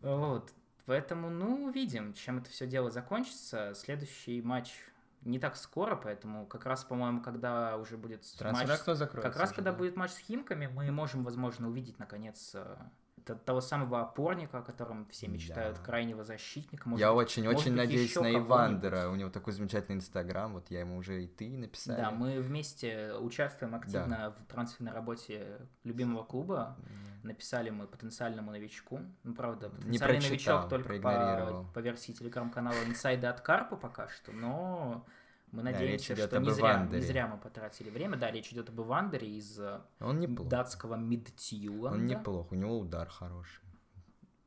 Вот. 0.00 0.52
Поэтому, 0.86 1.30
ну, 1.30 1.64
увидим, 1.64 2.12
чем 2.12 2.38
это 2.38 2.50
все 2.50 2.66
дело 2.66 2.90
закончится. 2.90 3.72
Следующий 3.74 4.42
матч 4.42 4.74
не 5.22 5.38
так 5.38 5.56
скоро, 5.56 5.96
поэтому 5.96 6.46
как 6.46 6.66
раз, 6.66 6.84
по-моему, 6.84 7.22
когда 7.22 7.78
уже 7.78 7.96
будет 7.96 8.22
матч... 8.42 8.68
Как 8.68 9.36
раз, 9.36 9.52
когда 9.52 9.72
будет 9.72 9.96
матч 9.96 10.12
с 10.12 10.18
Химками, 10.18 10.66
мы 10.66 10.90
можем, 10.90 11.24
возможно, 11.24 11.68
увидеть, 11.68 11.98
наконец, 11.98 12.50
э, 12.54 12.76
того 13.24 13.60
самого 13.60 14.00
опорника, 14.02 14.58
о 14.58 14.62
котором 14.62 15.06
все 15.10 15.28
мечтают, 15.28 15.76
да. 15.76 15.82
крайнего 15.82 16.24
защитника. 16.24 16.88
Может, 16.88 17.00
я 17.00 17.12
очень-очень 17.12 17.74
надеюсь 17.74 18.14
на 18.16 18.34
Ивандера. 18.34 19.08
У 19.08 19.14
него 19.14 19.30
такой 19.30 19.52
замечательный 19.52 19.96
инстаграм. 19.96 20.52
Вот 20.52 20.70
я 20.70 20.80
ему 20.80 20.96
уже 20.96 21.24
и 21.24 21.26
ты 21.26 21.56
написал. 21.56 21.96
Да, 21.96 22.10
мы 22.10 22.40
вместе 22.40 23.14
участвуем 23.14 23.74
активно 23.74 24.16
да. 24.16 24.30
в 24.30 24.52
трансферной 24.52 24.92
работе 24.92 25.60
любимого 25.84 26.24
клуба. 26.24 26.76
Mm. 26.78 27.26
Написали 27.26 27.70
мы 27.70 27.86
потенциальному 27.86 28.50
новичку. 28.50 29.00
Ну, 29.22 29.34
правда, 29.34 29.70
потенциальный 29.70 30.18
Не 30.20 30.28
новичок 30.28 30.68
только 30.68 30.98
по, 31.00 31.66
по 31.72 31.78
версии 31.78 32.12
телеграм-канала 32.12 32.76
Инсайда 32.86 33.30
от 33.30 33.40
Карпа 33.40 33.76
пока 33.76 34.08
что, 34.08 34.32
но 34.32 35.06
мы 35.54 35.62
надеемся, 35.62 36.16
да, 36.16 36.26
что 36.26 36.40
не 36.40 36.50
зря, 36.50 36.88
не 36.90 37.00
зря 37.00 37.28
мы 37.28 37.38
потратили 37.38 37.88
время. 37.88 38.16
Да, 38.16 38.30
речь 38.30 38.52
идет 38.52 38.68
об 38.68 38.80
Ивандере 38.80 39.36
из 39.36 39.58
э, 39.58 39.80
Он 40.00 40.18
неплох. 40.18 40.48
датского 40.48 40.96
Мидтьюланда. 40.96 41.98
Он 41.98 42.06
неплох, 42.06 42.52
у 42.52 42.54
него 42.56 42.78
удар 42.78 43.08
хороший. 43.08 43.62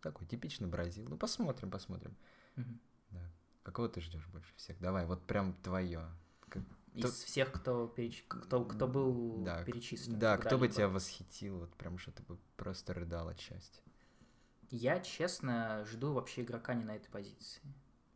Такой 0.01 0.27
типичный 0.27 0.67
бразил. 0.67 1.07
Ну, 1.07 1.17
посмотрим, 1.17 1.71
посмотрим. 1.71 2.15
Угу. 2.57 2.79
Да. 3.11 3.31
Какого 3.63 3.87
ты 3.87 4.01
ждешь 4.01 4.27
больше 4.27 4.53
всех? 4.57 4.79
Давай, 4.79 5.05
вот 5.05 5.25
прям 5.25 5.53
твое. 5.63 6.01
Из 6.93 7.03
кто... 7.03 7.11
всех, 7.11 7.51
кто, 7.51 7.87
переч... 7.87 8.25
кто, 8.27 8.65
кто 8.65 8.87
был 8.87 9.43
да, 9.43 9.63
перечислен. 9.63 10.19
Да, 10.19 10.37
кто 10.37 10.57
бы 10.57 10.67
тебя 10.67 10.89
восхитил, 10.89 11.59
вот 11.59 11.73
прям 11.75 11.97
что 11.99 12.11
ты 12.11 12.23
бы 12.23 12.37
просто 12.57 12.93
рыдал 12.93 13.29
от 13.29 13.39
счастья. 13.39 13.81
Я, 14.71 14.99
честно, 14.99 15.85
жду 15.85 16.11
вообще 16.13 16.41
игрока 16.41 16.73
не 16.73 16.83
на 16.83 16.95
этой 16.95 17.09
позиции. 17.09 17.61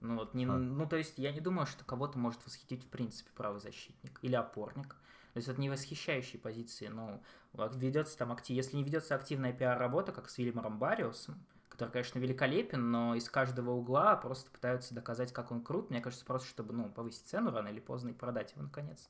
Ну, 0.02 0.18
вот 0.18 0.34
не, 0.34 0.46
а. 0.46 0.58
ну, 0.58 0.88
то 0.88 0.98
есть 0.98 1.18
я 1.18 1.32
не 1.32 1.40
думаю, 1.40 1.66
что 1.68 1.86
кого-то 1.86 2.18
может 2.18 2.44
восхитить 2.46 2.84
в 2.84 2.90
принципе 2.90 3.30
правый 3.36 3.62
защитник 3.62 4.20
или 4.22 4.36
опорник. 4.36 4.96
То 5.34 5.38
есть 5.38 5.48
это 5.48 5.62
не 5.62 5.70
восхищающие 5.70 6.42
позиции, 6.42 6.88
но 6.88 7.22
ведется 7.54 8.18
там 8.18 8.32
актив... 8.32 8.56
если 8.56 8.76
не 8.76 8.84
ведется 8.84 9.16
активная 9.16 9.54
пиар-работа, 9.54 10.12
как 10.12 10.30
с 10.30 10.38
Вильямом 10.38 10.78
Бариусом, 10.78 11.42
который, 11.70 11.90
конечно, 11.90 12.20
великолепен, 12.20 12.92
но 12.92 13.16
из 13.16 13.30
каждого 13.30 13.72
угла 13.72 14.16
просто 14.18 14.52
пытаются 14.52 14.94
доказать, 14.94 15.32
как 15.32 15.52
он 15.52 15.64
крут. 15.64 15.90
Мне 15.90 16.02
кажется, 16.02 16.26
просто 16.26 16.50
чтобы, 16.50 16.74
ну, 16.74 16.90
повысить 16.90 17.28
цену 17.28 17.52
рано 17.52 17.70
или 17.70 17.80
поздно 17.80 18.10
и 18.10 18.14
продать 18.14 18.52
его 18.52 18.64
наконец. 18.64 19.10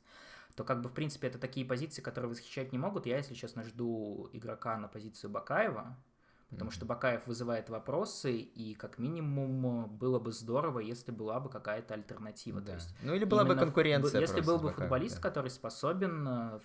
То 0.55 0.63
как 0.63 0.81
бы, 0.81 0.89
в 0.89 0.93
принципе, 0.93 1.27
это 1.27 1.39
такие 1.39 1.65
позиции, 1.65 2.01
которые 2.01 2.29
восхищать 2.29 2.71
не 2.71 2.77
могут. 2.77 3.05
Я, 3.05 3.17
если 3.17 3.33
честно, 3.33 3.63
жду 3.63 4.29
игрока 4.33 4.77
на 4.77 4.87
позицию 4.87 5.31
Бакаева, 5.31 5.97
потому 6.51 6.69
что 6.69 6.85
Бакаев 6.85 7.25
вызывает 7.25 7.69
вопросы, 7.69 8.37
и 8.37 8.75
как 8.75 8.99
минимум 8.99 9.87
было 9.97 10.19
бы 10.19 10.31
здорово, 10.31 10.79
если 10.79 11.11
была 11.11 11.39
бы 11.39 11.49
какая-то 11.49 11.93
альтернатива. 11.95 12.61
Да. 12.61 12.67
То 12.67 12.73
есть 12.73 12.95
ну 13.01 13.15
или 13.15 13.25
была 13.25 13.45
бы 13.45 13.55
конкуренция. 13.55 14.21
Если 14.21 14.41
был 14.41 14.57
бы 14.57 14.65
Бакаев, 14.65 14.79
футболист, 14.79 15.15
да. 15.15 15.21
который 15.21 15.49
способен 15.49 16.27
э, 16.27 16.59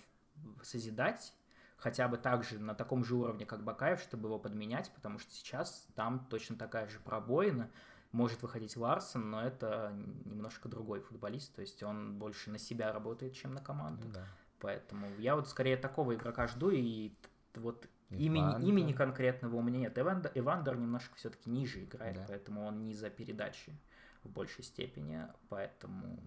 созидать 0.61 1.33
хотя 1.77 2.07
бы 2.07 2.17
так 2.17 2.43
же, 2.43 2.59
на 2.59 2.73
таком 2.73 3.05
же 3.05 3.15
уровне, 3.15 3.45
как 3.45 3.63
Бакаев, 3.63 4.01
чтобы 4.01 4.27
его 4.27 4.39
подменять, 4.39 4.91
потому 4.95 5.19
что 5.19 5.31
сейчас 5.31 5.87
там 5.95 6.27
точно 6.29 6.55
такая 6.55 6.87
же 6.89 6.99
пробоина, 6.99 7.69
может 8.11 8.41
выходить 8.41 8.75
Ларсон, 8.75 9.29
но 9.29 9.43
это 9.43 9.93
немножко 10.25 10.69
другой 10.69 11.01
футболист, 11.01 11.53
то 11.53 11.61
есть 11.61 11.83
он 11.83 12.17
больше 12.17 12.49
на 12.49 12.57
себя 12.57 12.91
работает, 12.91 13.33
чем 13.33 13.53
на 13.53 13.61
команду. 13.61 14.07
Да. 14.13 14.25
Поэтому 14.59 15.07
я 15.19 15.35
вот 15.35 15.47
скорее 15.47 15.77
такого 15.77 16.15
игрока 16.15 16.47
жду, 16.47 16.71
и 16.71 17.11
вот 17.53 17.87
Имени, 18.09 18.67
имени 18.67 18.93
конкретного 18.93 19.57
у 19.57 19.61
меня 19.61 19.79
нет. 19.79 19.97
Эвандер, 19.97 20.31
Эвандер 20.33 20.77
немножко 20.77 21.15
все-таки 21.15 21.49
ниже 21.49 21.83
играет, 21.83 22.15
да. 22.15 22.25
поэтому 22.27 22.63
он 22.65 22.85
не 22.85 22.93
за 22.93 23.09
передачи 23.09 23.77
в 24.23 24.29
большей 24.29 24.63
степени, 24.63 25.25
поэтому 25.49 26.19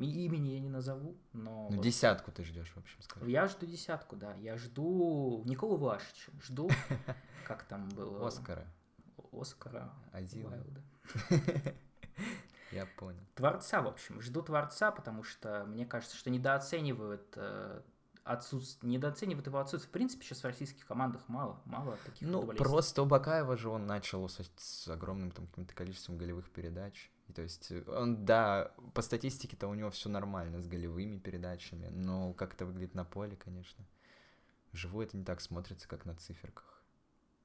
имени 0.00 0.50
я 0.50 0.60
не 0.60 0.68
назову, 0.68 1.16
но... 1.32 1.68
Ну, 1.70 1.76
вот... 1.76 1.84
десятку 1.84 2.32
ты 2.32 2.44
ждешь, 2.44 2.70
в 2.74 2.78
общем, 2.78 3.00
скажи. 3.02 3.30
Я 3.30 3.46
жду 3.46 3.66
десятку, 3.66 4.16
да. 4.16 4.34
Я 4.36 4.56
жду 4.56 5.42
Николу 5.46 5.76
Влашича, 5.76 6.32
жду, 6.42 6.70
как 7.46 7.64
там 7.64 7.88
было... 7.90 8.26
Оскара. 8.26 8.66
Оскара. 9.32 9.92
Один. 10.12 10.52
Я 12.72 12.86
понял. 12.96 13.20
Творца, 13.34 13.82
в 13.82 13.88
общем. 13.88 14.20
Жду 14.20 14.42
Творца, 14.42 14.92
потому 14.92 15.24
что 15.24 15.64
мне 15.66 15.84
кажется, 15.84 16.16
что 16.16 16.30
недооценивают 16.30 17.36
э, 18.30 18.32
отсутствие, 18.32 18.92
недооценивает 18.92 19.46
его 19.46 19.58
отсутствие. 19.58 19.88
В 19.88 19.92
принципе, 19.92 20.24
сейчас 20.24 20.40
в 20.40 20.44
российских 20.44 20.86
командах 20.86 21.28
мало, 21.28 21.60
мало 21.64 21.98
таких 22.04 22.28
Ну, 22.28 22.46
просто 22.46 23.02
у 23.02 23.06
Бакаева 23.06 23.56
же 23.56 23.68
он 23.68 23.86
начал 23.86 24.28
с, 24.28 24.40
с 24.56 24.88
огромным 24.88 25.30
там 25.30 25.46
каким-то 25.46 25.74
количеством 25.74 26.18
голевых 26.18 26.50
передач. 26.50 27.10
И, 27.28 27.32
то 27.32 27.42
есть 27.42 27.72
он, 27.88 28.24
да, 28.24 28.72
по 28.94 29.02
статистике-то 29.02 29.68
у 29.68 29.74
него 29.74 29.90
все 29.90 30.08
нормально 30.08 30.60
с 30.60 30.66
голевыми 30.66 31.18
передачами, 31.18 31.88
но 31.88 32.32
как 32.32 32.54
это 32.54 32.66
выглядит 32.66 32.94
на 32.94 33.04
поле, 33.04 33.36
конечно. 33.36 33.84
Живое 34.72 35.06
это 35.06 35.16
не 35.16 35.24
так 35.24 35.40
смотрится, 35.40 35.88
как 35.88 36.04
на 36.04 36.14
циферках. 36.16 36.82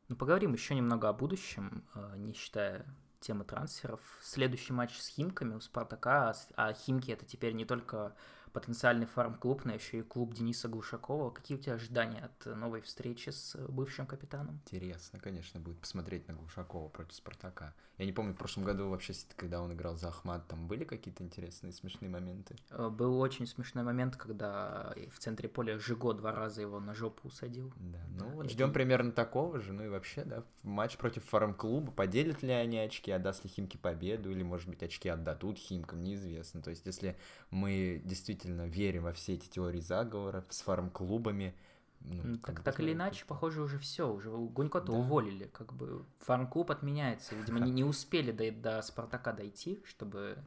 Ну, 0.08 0.16
поговорим 0.16 0.54
еще 0.54 0.76
немного 0.76 1.10
о 1.10 1.14
будущем, 1.14 1.84
э, 1.96 2.14
не 2.18 2.34
считая 2.34 2.86
темы 3.20 3.44
трансферов. 3.44 4.00
Следующий 4.22 4.74
матч 4.74 4.98
с 5.00 5.08
Химками 5.08 5.56
у 5.56 5.60
Спартака, 5.60 6.36
а 6.56 6.74
Химки 6.74 7.12
это 7.12 7.26
теперь 7.26 7.54
не 7.54 7.66
только 7.66 8.16
потенциальный 8.56 9.06
фарм-клуб, 9.06 9.66
но 9.66 9.74
еще 9.74 10.00
и 10.00 10.02
клуб 10.02 10.34
Дениса 10.34 10.70
Глушакова. 10.70 11.30
Какие 11.30 11.58
у 11.58 11.62
тебя 11.62 11.74
ожидания 11.74 12.22
от 12.22 12.46
новой 12.56 12.80
встречи 12.80 13.30
с 13.30 13.54
бывшим 13.68 14.08
капитаном? 14.08 14.62
Интересно, 14.64 15.20
конечно, 15.20 15.60
будет 15.60 15.78
посмотреть 15.80 16.30
на 16.30 16.36
Глушакова 16.36 16.88
против 16.88 17.16
Спартака. 17.16 17.74
Я 17.98 18.06
не 18.06 18.14
помню, 18.14 18.34
в 18.34 18.38
прошлом 18.38 18.64
году 18.64 18.90
вообще, 18.90 19.14
когда 19.38 19.62
он 19.62 19.74
играл 19.74 19.96
за 19.96 20.10
Ахмат, 20.10 20.48
там 20.48 20.68
были 20.68 20.84
какие-то 20.84 21.24
интересные, 21.24 21.72
смешные 21.72 22.10
моменты? 22.10 22.56
Э, 22.70 22.90
был 22.90 23.20
очень 23.20 23.48
смешной 23.48 23.84
момент, 23.84 24.18
когда 24.18 24.94
в 25.12 25.20
центре 25.20 25.50
поля 25.50 25.78
Жиго 25.78 26.14
два 26.14 26.32
раза 26.34 26.62
его 26.62 26.80
на 26.80 26.94
жопу 26.94 27.28
усадил. 27.28 27.74
Да, 27.78 28.00
ну 28.10 28.30
да, 28.30 28.36
вот 28.36 28.52
ждем 28.52 28.72
примерно 28.74 29.12
такого 29.12 29.60
же, 29.60 29.74
ну 29.74 29.84
и 29.84 29.88
вообще, 29.88 30.24
да, 30.24 30.44
матч 30.64 30.98
против 30.98 31.26
фарм-клуба, 31.26 31.92
поделят 31.92 32.42
ли 32.44 32.52
они 32.52 32.78
очки, 32.80 33.12
отдаст 33.12 33.44
ли 33.44 33.50
Химки 33.50 33.78
победу, 33.78 34.30
или, 34.30 34.44
может 34.44 34.70
быть, 34.70 34.84
очки 34.84 35.10
отдадут 35.10 35.58
Химкам, 35.58 36.02
неизвестно. 36.02 36.62
То 36.62 36.70
есть, 36.70 36.86
если 36.86 37.18
мы 37.50 38.02
действительно 38.04 38.45
действительно 38.46 38.68
верим 38.68 39.04
во 39.04 39.14
все 39.14 39.34
эти 39.34 39.48
теории 39.48 39.80
заговора 39.80 40.44
с 40.50 40.62
фарм-клубами. 40.62 41.56
Ну, 42.02 42.38
так, 42.38 42.62
так 42.62 42.80
или 42.80 42.94
иначе, 42.94 43.26
похоже, 43.26 43.62
уже 43.62 43.80
все, 43.80 44.12
уже 44.12 44.30
Гунько-то 44.30 44.92
да. 44.92 44.98
уволили, 44.98 45.46
как 45.46 45.74
бы 45.74 46.06
фарм-клуб 46.20 46.70
отменяется, 46.70 47.34
видимо, 47.36 47.60
не, 47.60 47.72
не 47.82 47.84
успели 47.84 48.32
до, 48.32 48.52
до 48.52 48.82
Спартака 48.84 49.34
дойти, 49.34 49.82
чтобы 49.86 50.38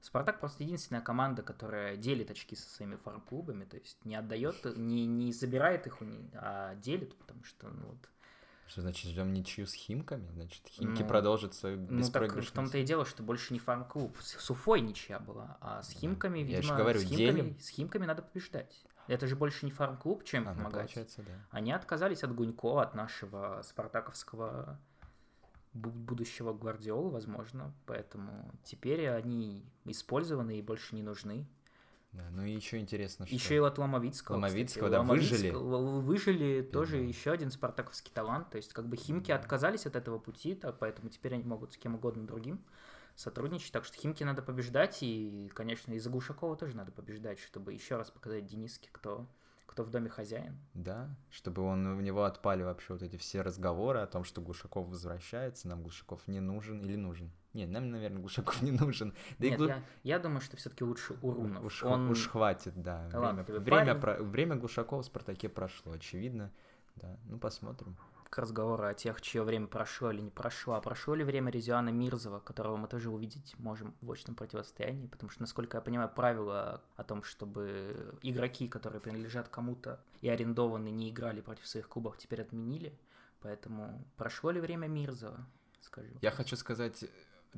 Спартак 0.00 0.38
просто 0.38 0.62
единственная 0.62 1.02
команда, 1.02 1.42
которая 1.42 1.96
делит 1.96 2.30
очки 2.30 2.54
со 2.54 2.68
своими 2.70 2.94
фарм-клубами, 2.94 3.64
то 3.64 3.76
есть 3.76 4.04
не 4.04 4.14
отдает, 4.14 4.64
не, 4.76 5.06
не 5.06 5.32
забирает 5.32 5.88
их 5.88 5.98
а 6.34 6.76
делит, 6.76 7.16
потому 7.16 7.42
что, 7.42 7.68
ну 7.68 7.88
вот, 7.88 8.08
Что 8.70 8.82
значит, 8.82 9.10
ждем 9.10 9.32
ничью 9.32 9.66
с 9.66 9.72
Химками? 9.74 10.30
Значит, 10.30 10.64
Химки 10.68 11.02
Ну, 11.02 11.08
продолжат 11.08 11.54
свою 11.54 11.80
Ну, 11.90 12.08
так 12.08 12.32
в 12.36 12.50
том-то 12.52 12.78
и 12.78 12.84
дело, 12.84 13.04
что 13.04 13.24
больше 13.24 13.52
не 13.52 13.58
фарм-клуб. 13.58 14.16
С 14.20 14.38
с 14.38 14.48
Уфой 14.48 14.80
ничья 14.80 15.18
была, 15.18 15.58
а 15.60 15.82
с 15.82 15.90
Химками, 15.90 16.38
Я 16.38 16.60
видимо, 16.60 16.76
говорю, 16.76 17.00
с, 17.00 17.02
химками, 17.02 17.16
делим. 17.16 17.58
с 17.60 17.68
Химками 17.68 18.06
надо 18.06 18.22
побеждать. 18.22 18.84
Это 19.08 19.26
же 19.26 19.34
больше 19.34 19.66
не 19.66 19.72
фарм-клуб, 19.72 20.22
чем 20.22 20.46
А, 20.46 20.52
ну, 20.52 20.58
помогать. 20.58 20.82
получается, 20.82 21.22
да. 21.22 21.32
Они 21.50 21.72
отказались 21.72 22.22
от 22.22 22.32
Гунько, 22.32 22.80
от 22.80 22.94
нашего 22.94 23.60
спартаковского 23.64 24.78
бу- 25.74 25.90
будущего 25.90 26.52
Гвардиолы, 26.52 27.10
возможно. 27.10 27.74
Поэтому 27.86 28.52
теперь 28.62 29.08
они 29.08 29.66
использованы 29.84 30.60
и 30.60 30.62
больше 30.62 30.94
не 30.94 31.02
нужны. 31.02 31.44
Да, 32.12 32.28
ну 32.32 32.44
и 32.44 32.50
еще 32.50 32.78
интересно, 32.78 33.24
что... 33.24 33.34
Еще 33.34 33.54
и 33.54 33.58
от 33.58 33.78
Ломовицкого. 33.78 34.34
Ломовицкого, 34.34 34.86
кстати. 34.88 34.90
да, 34.90 34.98
Ломовицк- 35.00 35.30
выжили. 35.30 35.50
Выжили 35.50 36.62
тоже 36.62 36.96
Да. 36.96 37.02
еще 37.04 37.30
один 37.30 37.50
спартаковский 37.52 38.10
талант. 38.12 38.50
То 38.50 38.56
есть, 38.56 38.72
как 38.72 38.88
бы 38.88 38.96
Химки 38.96 39.30
отказались 39.30 39.86
от 39.86 39.94
этого 39.94 40.18
пути, 40.18 40.54
так, 40.54 40.78
поэтому 40.80 41.08
теперь 41.08 41.34
они 41.34 41.44
могут 41.44 41.72
с 41.72 41.76
кем 41.76 41.94
угодно 41.94 42.26
другим 42.26 42.64
сотрудничать. 43.14 43.70
Так 43.72 43.84
что 43.84 43.96
Химки 43.96 44.24
надо 44.24 44.42
побеждать, 44.42 44.98
и, 45.02 45.50
конечно, 45.54 45.92
и 45.92 45.98
за 46.00 46.10
Глушакова 46.10 46.56
тоже 46.56 46.76
надо 46.76 46.90
побеждать, 46.90 47.38
чтобы 47.38 47.72
еще 47.74 47.96
раз 47.96 48.10
показать 48.10 48.44
Дениске, 48.46 48.88
кто, 48.90 49.26
кто 49.70 49.84
в 49.84 49.90
доме 49.90 50.08
хозяин. 50.08 50.58
Да, 50.74 51.08
чтобы 51.30 51.62
он, 51.62 51.86
у 51.86 52.00
него 52.00 52.24
отпали 52.24 52.64
вообще 52.64 52.92
вот 52.94 53.02
эти 53.04 53.14
все 53.16 53.40
разговоры 53.40 54.00
о 54.00 54.06
том, 54.08 54.24
что 54.24 54.40
Глушаков 54.40 54.88
возвращается, 54.88 55.68
нам 55.68 55.82
Глушаков 55.82 56.26
не 56.26 56.40
нужен 56.40 56.80
или 56.84 56.96
нужен. 56.96 57.30
Нет, 57.54 57.70
нам, 57.70 57.88
наверное, 57.88 58.18
Глушаков 58.20 58.62
не 58.62 58.72
нужен. 58.72 59.14
Да 59.38 59.46
и 59.46 59.50
Нет, 59.50 59.58
Глу- 59.60 59.68
я, 59.68 59.82
я 60.02 60.18
думаю, 60.18 60.40
что 60.40 60.56
все-таки 60.56 60.82
лучше 60.82 61.16
Урунов. 61.22 61.62
Уж, 61.64 61.84
Он- 61.84 62.10
уж 62.10 62.26
хватит, 62.26 62.72
да. 62.82 62.98
Время, 63.02 63.10
талантливый 63.12 63.60
время, 63.60 63.86
парень. 63.94 64.00
про- 64.00 64.22
время 64.24 64.56
Глушакова 64.56 65.02
в 65.02 65.06
Спартаке 65.06 65.48
прошло, 65.48 65.92
очевидно. 65.92 66.50
Да, 66.96 67.16
ну 67.28 67.38
посмотрим. 67.38 67.96
К 68.30 68.38
разговору 68.38 68.86
о 68.86 68.94
тех, 68.94 69.20
чье 69.20 69.42
время 69.42 69.66
прошло 69.66 70.12
или 70.12 70.20
не 70.20 70.30
прошло. 70.30 70.74
А 70.74 70.80
прошло 70.80 71.14
ли 71.14 71.24
время 71.24 71.50
Резиана 71.50 71.90
Мирзова, 71.90 72.38
которого 72.38 72.76
мы 72.76 72.86
тоже 72.86 73.10
увидеть 73.10 73.58
можем 73.58 73.94
в 74.00 74.10
очном 74.10 74.36
противостоянии? 74.36 75.08
Потому 75.08 75.30
что, 75.30 75.42
насколько 75.42 75.76
я 75.76 75.80
понимаю, 75.80 76.08
правило 76.08 76.80
о 76.96 77.02
том, 77.04 77.24
чтобы 77.24 78.18
игроки, 78.22 78.68
которые 78.68 79.00
принадлежат 79.00 79.48
кому-то 79.48 80.00
и 80.20 80.28
арендованы, 80.28 80.90
не 80.90 81.10
играли 81.10 81.40
против 81.40 81.66
своих 81.66 81.88
клубов, 81.88 82.16
теперь 82.18 82.40
отменили. 82.40 82.96
Поэтому 83.40 84.04
прошло 84.16 84.50
ли 84.52 84.60
время 84.60 84.86
Мирзова? 84.86 85.44
Скажи. 85.80 86.16
Я 86.20 86.30
хочу 86.30 86.56
сказать 86.56 87.04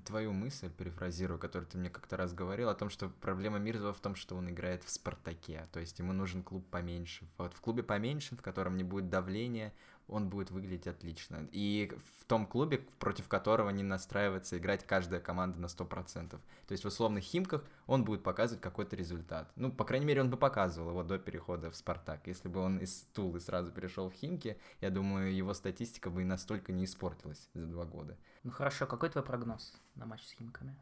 твою 0.00 0.32
мысль, 0.32 0.70
перефразирую, 0.70 1.38
которую 1.38 1.68
ты 1.68 1.76
мне 1.76 1.90
как-то 1.90 2.16
раз 2.16 2.32
говорил, 2.32 2.68
о 2.68 2.74
том, 2.74 2.88
что 2.88 3.10
проблема 3.20 3.58
Мирзова 3.58 3.92
в 3.92 4.00
том, 4.00 4.14
что 4.14 4.36
он 4.36 4.48
играет 4.48 4.82
в 4.84 4.90
«Спартаке», 4.90 5.68
то 5.72 5.80
есть 5.80 5.98
ему 5.98 6.12
нужен 6.12 6.42
клуб 6.42 6.66
поменьше. 6.70 7.28
Вот 7.36 7.52
в 7.52 7.60
клубе 7.60 7.82
поменьше, 7.82 8.36
в 8.36 8.42
котором 8.42 8.76
не 8.76 8.84
будет 8.84 9.10
давления, 9.10 9.74
он 10.08 10.28
будет 10.28 10.50
выглядеть 10.50 10.86
отлично. 10.86 11.48
И 11.52 11.92
в 12.18 12.24
том 12.24 12.46
клубе, 12.46 12.78
против 12.98 13.28
которого 13.28 13.70
не 13.70 13.82
настраивается 13.82 14.58
играть 14.58 14.86
каждая 14.86 15.20
команда 15.20 15.58
на 15.58 15.66
100%. 15.66 16.30
То 16.30 16.40
есть 16.68 16.84
в 16.84 16.88
условных 16.88 17.24
Химках 17.24 17.64
он 17.86 18.04
будет 18.04 18.22
показывать 18.22 18.62
какой-то 18.62 18.96
результат. 18.96 19.50
Ну, 19.56 19.72
по 19.72 19.84
крайней 19.84 20.06
мере, 20.06 20.20
он 20.20 20.30
бы 20.30 20.36
показывал 20.36 20.90
его 20.90 21.02
до 21.02 21.18
перехода 21.18 21.70
в 21.70 21.76
«Спартак». 21.76 22.26
Если 22.26 22.48
бы 22.48 22.60
он 22.60 22.78
из 22.78 23.06
Тулы 23.12 23.40
сразу 23.40 23.70
перешел 23.72 24.10
в 24.10 24.14
Химки, 24.14 24.58
я 24.80 24.90
думаю, 24.90 25.34
его 25.34 25.54
статистика 25.54 26.10
бы 26.10 26.22
и 26.22 26.26
настолько 26.26 26.72
не 26.72 26.84
испортилась 26.84 27.48
за 27.54 27.66
два 27.66 27.84
года. 27.84 28.16
Ну 28.42 28.50
хорошо, 28.50 28.86
какой 28.86 29.10
твой 29.10 29.24
прогноз 29.24 29.74
на 29.94 30.06
матч 30.06 30.22
с 30.24 30.32
Химками? 30.32 30.76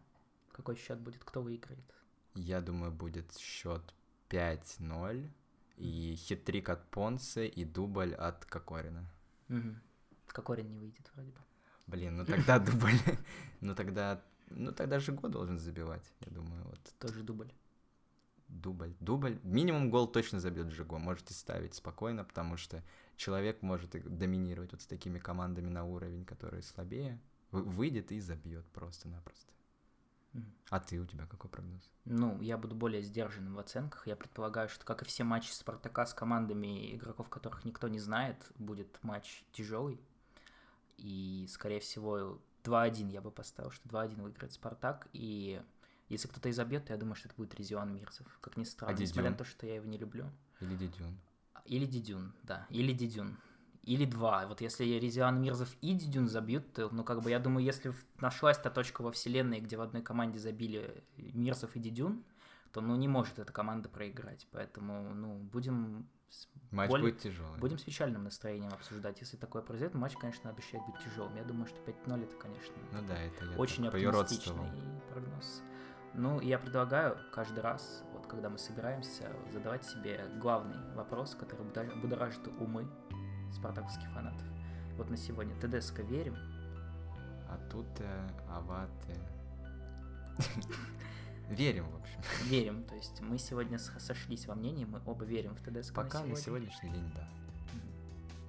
Какой 0.52 0.76
счет 0.76 0.98
будет? 0.98 1.24
Кто 1.24 1.42
выиграет? 1.42 1.84
Я 2.34 2.60
думаю, 2.60 2.92
будет 2.92 3.36
счет 3.36 3.94
5-0. 4.28 5.30
И 5.80 6.14
хитрик 6.16 6.68
от 6.68 6.90
Понце, 6.90 7.46
и 7.46 7.64
дубль 7.64 8.14
от 8.14 8.44
Кокорина. 8.44 9.04
Угу. 9.48 9.74
Кокорин 10.26 10.70
не 10.70 10.78
выйдет 10.78 11.10
вроде 11.14 11.30
бы. 11.30 11.38
Блин, 11.86 12.16
ну 12.16 12.24
тогда 12.26 12.58
дубль. 12.58 12.92
Ну 13.60 13.74
тогда. 13.74 14.22
Ну 14.50 14.72
тогда 14.72 14.98
Жиго 15.00 15.28
должен 15.28 15.58
забивать, 15.58 16.12
я 16.20 16.32
думаю, 16.32 16.64
вот. 16.64 16.80
Тоже 16.98 17.22
дубль. 17.22 17.52
Дубль. 18.48 18.94
Дубль. 19.00 19.38
Минимум 19.44 19.90
гол 19.90 20.06
точно 20.08 20.40
забьет 20.40 20.70
Жиго. 20.72 20.98
Можете 20.98 21.34
ставить 21.34 21.74
спокойно, 21.74 22.24
потому 22.24 22.56
что 22.56 22.82
человек 23.16 23.62
может 23.62 23.90
доминировать 24.18 24.72
вот 24.72 24.82
с 24.82 24.86
такими 24.86 25.18
командами 25.18 25.70
на 25.70 25.84
уровень, 25.84 26.24
которые 26.24 26.62
слабее. 26.62 27.20
Вы- 27.52 27.62
Выйдет 27.62 28.12
и 28.12 28.20
забьет 28.20 28.66
просто-напросто. 28.72 29.52
А 30.70 30.78
ты, 30.78 31.00
у 31.00 31.06
тебя 31.06 31.26
какой 31.26 31.50
прогноз? 31.50 31.82
Ну, 32.04 32.40
я 32.40 32.56
буду 32.56 32.76
более 32.76 33.02
сдержанным 33.02 33.54
в 33.54 33.58
оценках. 33.58 34.06
Я 34.06 34.14
предполагаю, 34.14 34.68
что, 34.68 34.84
как 34.84 35.02
и 35.02 35.04
все 35.04 35.24
матчи 35.24 35.50
Спартака 35.50 36.06
с 36.06 36.14
командами, 36.14 36.94
игроков 36.94 37.28
которых 37.28 37.64
никто 37.64 37.88
не 37.88 37.98
знает, 37.98 38.36
будет 38.56 39.02
матч 39.02 39.44
тяжелый. 39.52 40.00
И, 40.96 41.46
скорее 41.50 41.80
всего, 41.80 42.40
2-1 42.62 43.10
я 43.10 43.20
бы 43.20 43.30
поставил, 43.30 43.70
что 43.70 43.88
2-1 43.88 44.22
выиграет 44.22 44.52
Спартак. 44.52 45.08
И 45.12 45.60
если 46.08 46.28
кто-то 46.28 46.48
и 46.48 46.52
забьет, 46.52 46.86
то 46.86 46.92
я 46.92 46.98
думаю, 46.98 47.16
что 47.16 47.28
это 47.28 47.36
будет 47.36 47.54
Резион 47.54 47.92
Мирзов. 47.92 48.26
Как 48.40 48.56
ни 48.56 48.64
странно, 48.64 48.96
А 48.96 49.00
несмотря 49.00 49.30
на 49.30 49.36
то, 49.36 49.44
что 49.44 49.66
я 49.66 49.76
его 49.76 49.86
не 49.86 49.98
люблю. 49.98 50.30
Или 50.60 50.76
Дидюн? 50.76 51.18
Или 51.64 51.86
Дидюн, 51.86 52.32
да, 52.42 52.66
или 52.70 52.92
Дидюн. 52.92 53.36
Или 53.82 54.04
два. 54.04 54.46
Вот 54.46 54.60
если 54.60 54.84
Резиан 54.84 55.40
Мирзов 55.40 55.74
и 55.80 55.94
Дидюн 55.94 56.28
забьют, 56.28 56.72
то, 56.74 56.90
ну, 56.92 57.02
как 57.02 57.22
бы, 57.22 57.30
я 57.30 57.38
думаю, 57.38 57.64
если 57.64 57.94
нашлась 58.20 58.58
та 58.58 58.68
точка 58.70 59.00
во 59.02 59.10
вселенной, 59.10 59.60
где 59.60 59.76
в 59.76 59.80
одной 59.80 60.02
команде 60.02 60.38
забили 60.38 61.02
Мирзов 61.16 61.74
и 61.76 61.80
Дидюн, 61.80 62.22
то, 62.72 62.80
ну, 62.82 62.94
не 62.96 63.08
может 63.08 63.38
эта 63.38 63.52
команда 63.52 63.88
проиграть. 63.88 64.46
Поэтому, 64.52 65.14
ну, 65.14 65.38
будем, 65.38 66.06
Матч 66.70 66.88
Более- 66.90 67.10
будет 67.10 67.20
тяжелый. 67.22 67.58
будем 67.58 67.78
с 67.78 67.82
печальным 67.82 68.22
настроением 68.22 68.72
обсуждать. 68.72 69.18
Если 69.20 69.36
такое 69.36 69.62
произойдет, 69.62 69.94
матч, 69.96 70.12
конечно, 70.16 70.48
обещает 70.50 70.86
быть 70.86 71.02
тяжелым. 71.02 71.34
Я 71.34 71.42
думаю, 71.42 71.66
что 71.66 71.80
5-0 71.80 72.22
это, 72.22 72.36
конечно, 72.36 72.74
Ну 72.92 72.98
да, 73.08 73.16
это 73.18 73.58
очень 73.58 73.88
оптимистичный 73.88 74.70
прогноз. 75.10 75.62
Ну, 76.14 76.40
я 76.40 76.58
предлагаю 76.60 77.16
каждый 77.32 77.60
раз, 77.60 78.04
вот 78.12 78.26
когда 78.28 78.48
мы 78.50 78.58
собираемся, 78.58 79.32
задавать 79.52 79.84
себе 79.84 80.24
главный 80.40 80.76
вопрос, 80.94 81.34
который 81.34 81.64
будо- 81.66 81.96
будоражит 82.00 82.46
умы 82.60 82.86
спартаковских 83.52 84.08
фанатов. 84.10 84.46
Вот 84.96 85.10
на 85.10 85.16
сегодня. 85.16 85.54
ТДСК 85.56 86.00
верим? 86.00 86.36
А 87.48 87.58
тут 87.70 87.86
э, 87.98 88.28
аваты. 88.48 89.14
Верим, 91.50 91.90
в 91.90 91.96
общем. 91.96 92.20
Верим. 92.44 92.84
То 92.84 92.94
есть 92.94 93.20
мы 93.22 93.36
сегодня 93.38 93.78
сошлись 93.78 94.46
во 94.46 94.54
мнении, 94.54 94.84
мы 94.84 95.00
оба 95.04 95.24
верим 95.24 95.56
в 95.56 95.60
ТДСК 95.60 95.94
Пока 95.94 96.20
на 96.20 96.26
на 96.26 96.36
сегодня. 96.36 96.70
сегодняшний 96.70 96.90
день, 96.90 97.12
да. 97.14 97.28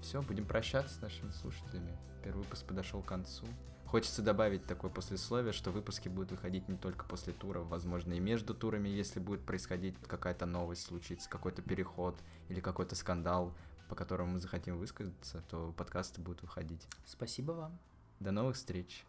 Все, 0.02 0.22
будем 0.22 0.46
прощаться 0.46 0.96
с 0.96 1.02
нашими 1.02 1.32
слушателями. 1.32 1.98
Первый 2.24 2.44
выпуск 2.44 2.66
подошел 2.66 3.02
к 3.02 3.08
концу. 3.08 3.48
Хочется 3.86 4.22
добавить 4.22 4.66
такое 4.66 4.90
послесловие, 4.90 5.52
что 5.52 5.72
выпуски 5.72 6.08
будут 6.08 6.32
выходить 6.32 6.70
не 6.70 6.78
только 6.78 7.06
после 7.06 7.34
туров, 7.34 7.68
возможно, 7.68 8.14
и 8.14 8.20
между 8.20 8.54
турами, 8.54 8.88
если 8.88 9.20
будет 9.20 9.42
происходить 9.46 9.96
какая-то 10.08 10.46
новость, 10.46 10.84
случится 10.84 11.30
какой-то 11.30 11.62
переход 11.62 12.18
или 12.48 12.62
какой-то 12.62 12.96
скандал, 12.96 13.54
по 13.92 13.96
которому 13.96 14.32
мы 14.32 14.40
захотим 14.40 14.78
высказаться, 14.78 15.44
то 15.50 15.74
подкасты 15.76 16.22
будут 16.22 16.44
выходить. 16.44 16.88
Спасибо 17.06 17.52
вам. 17.52 17.78
До 18.22 18.32
новых 18.32 18.56
встреч! 18.56 19.04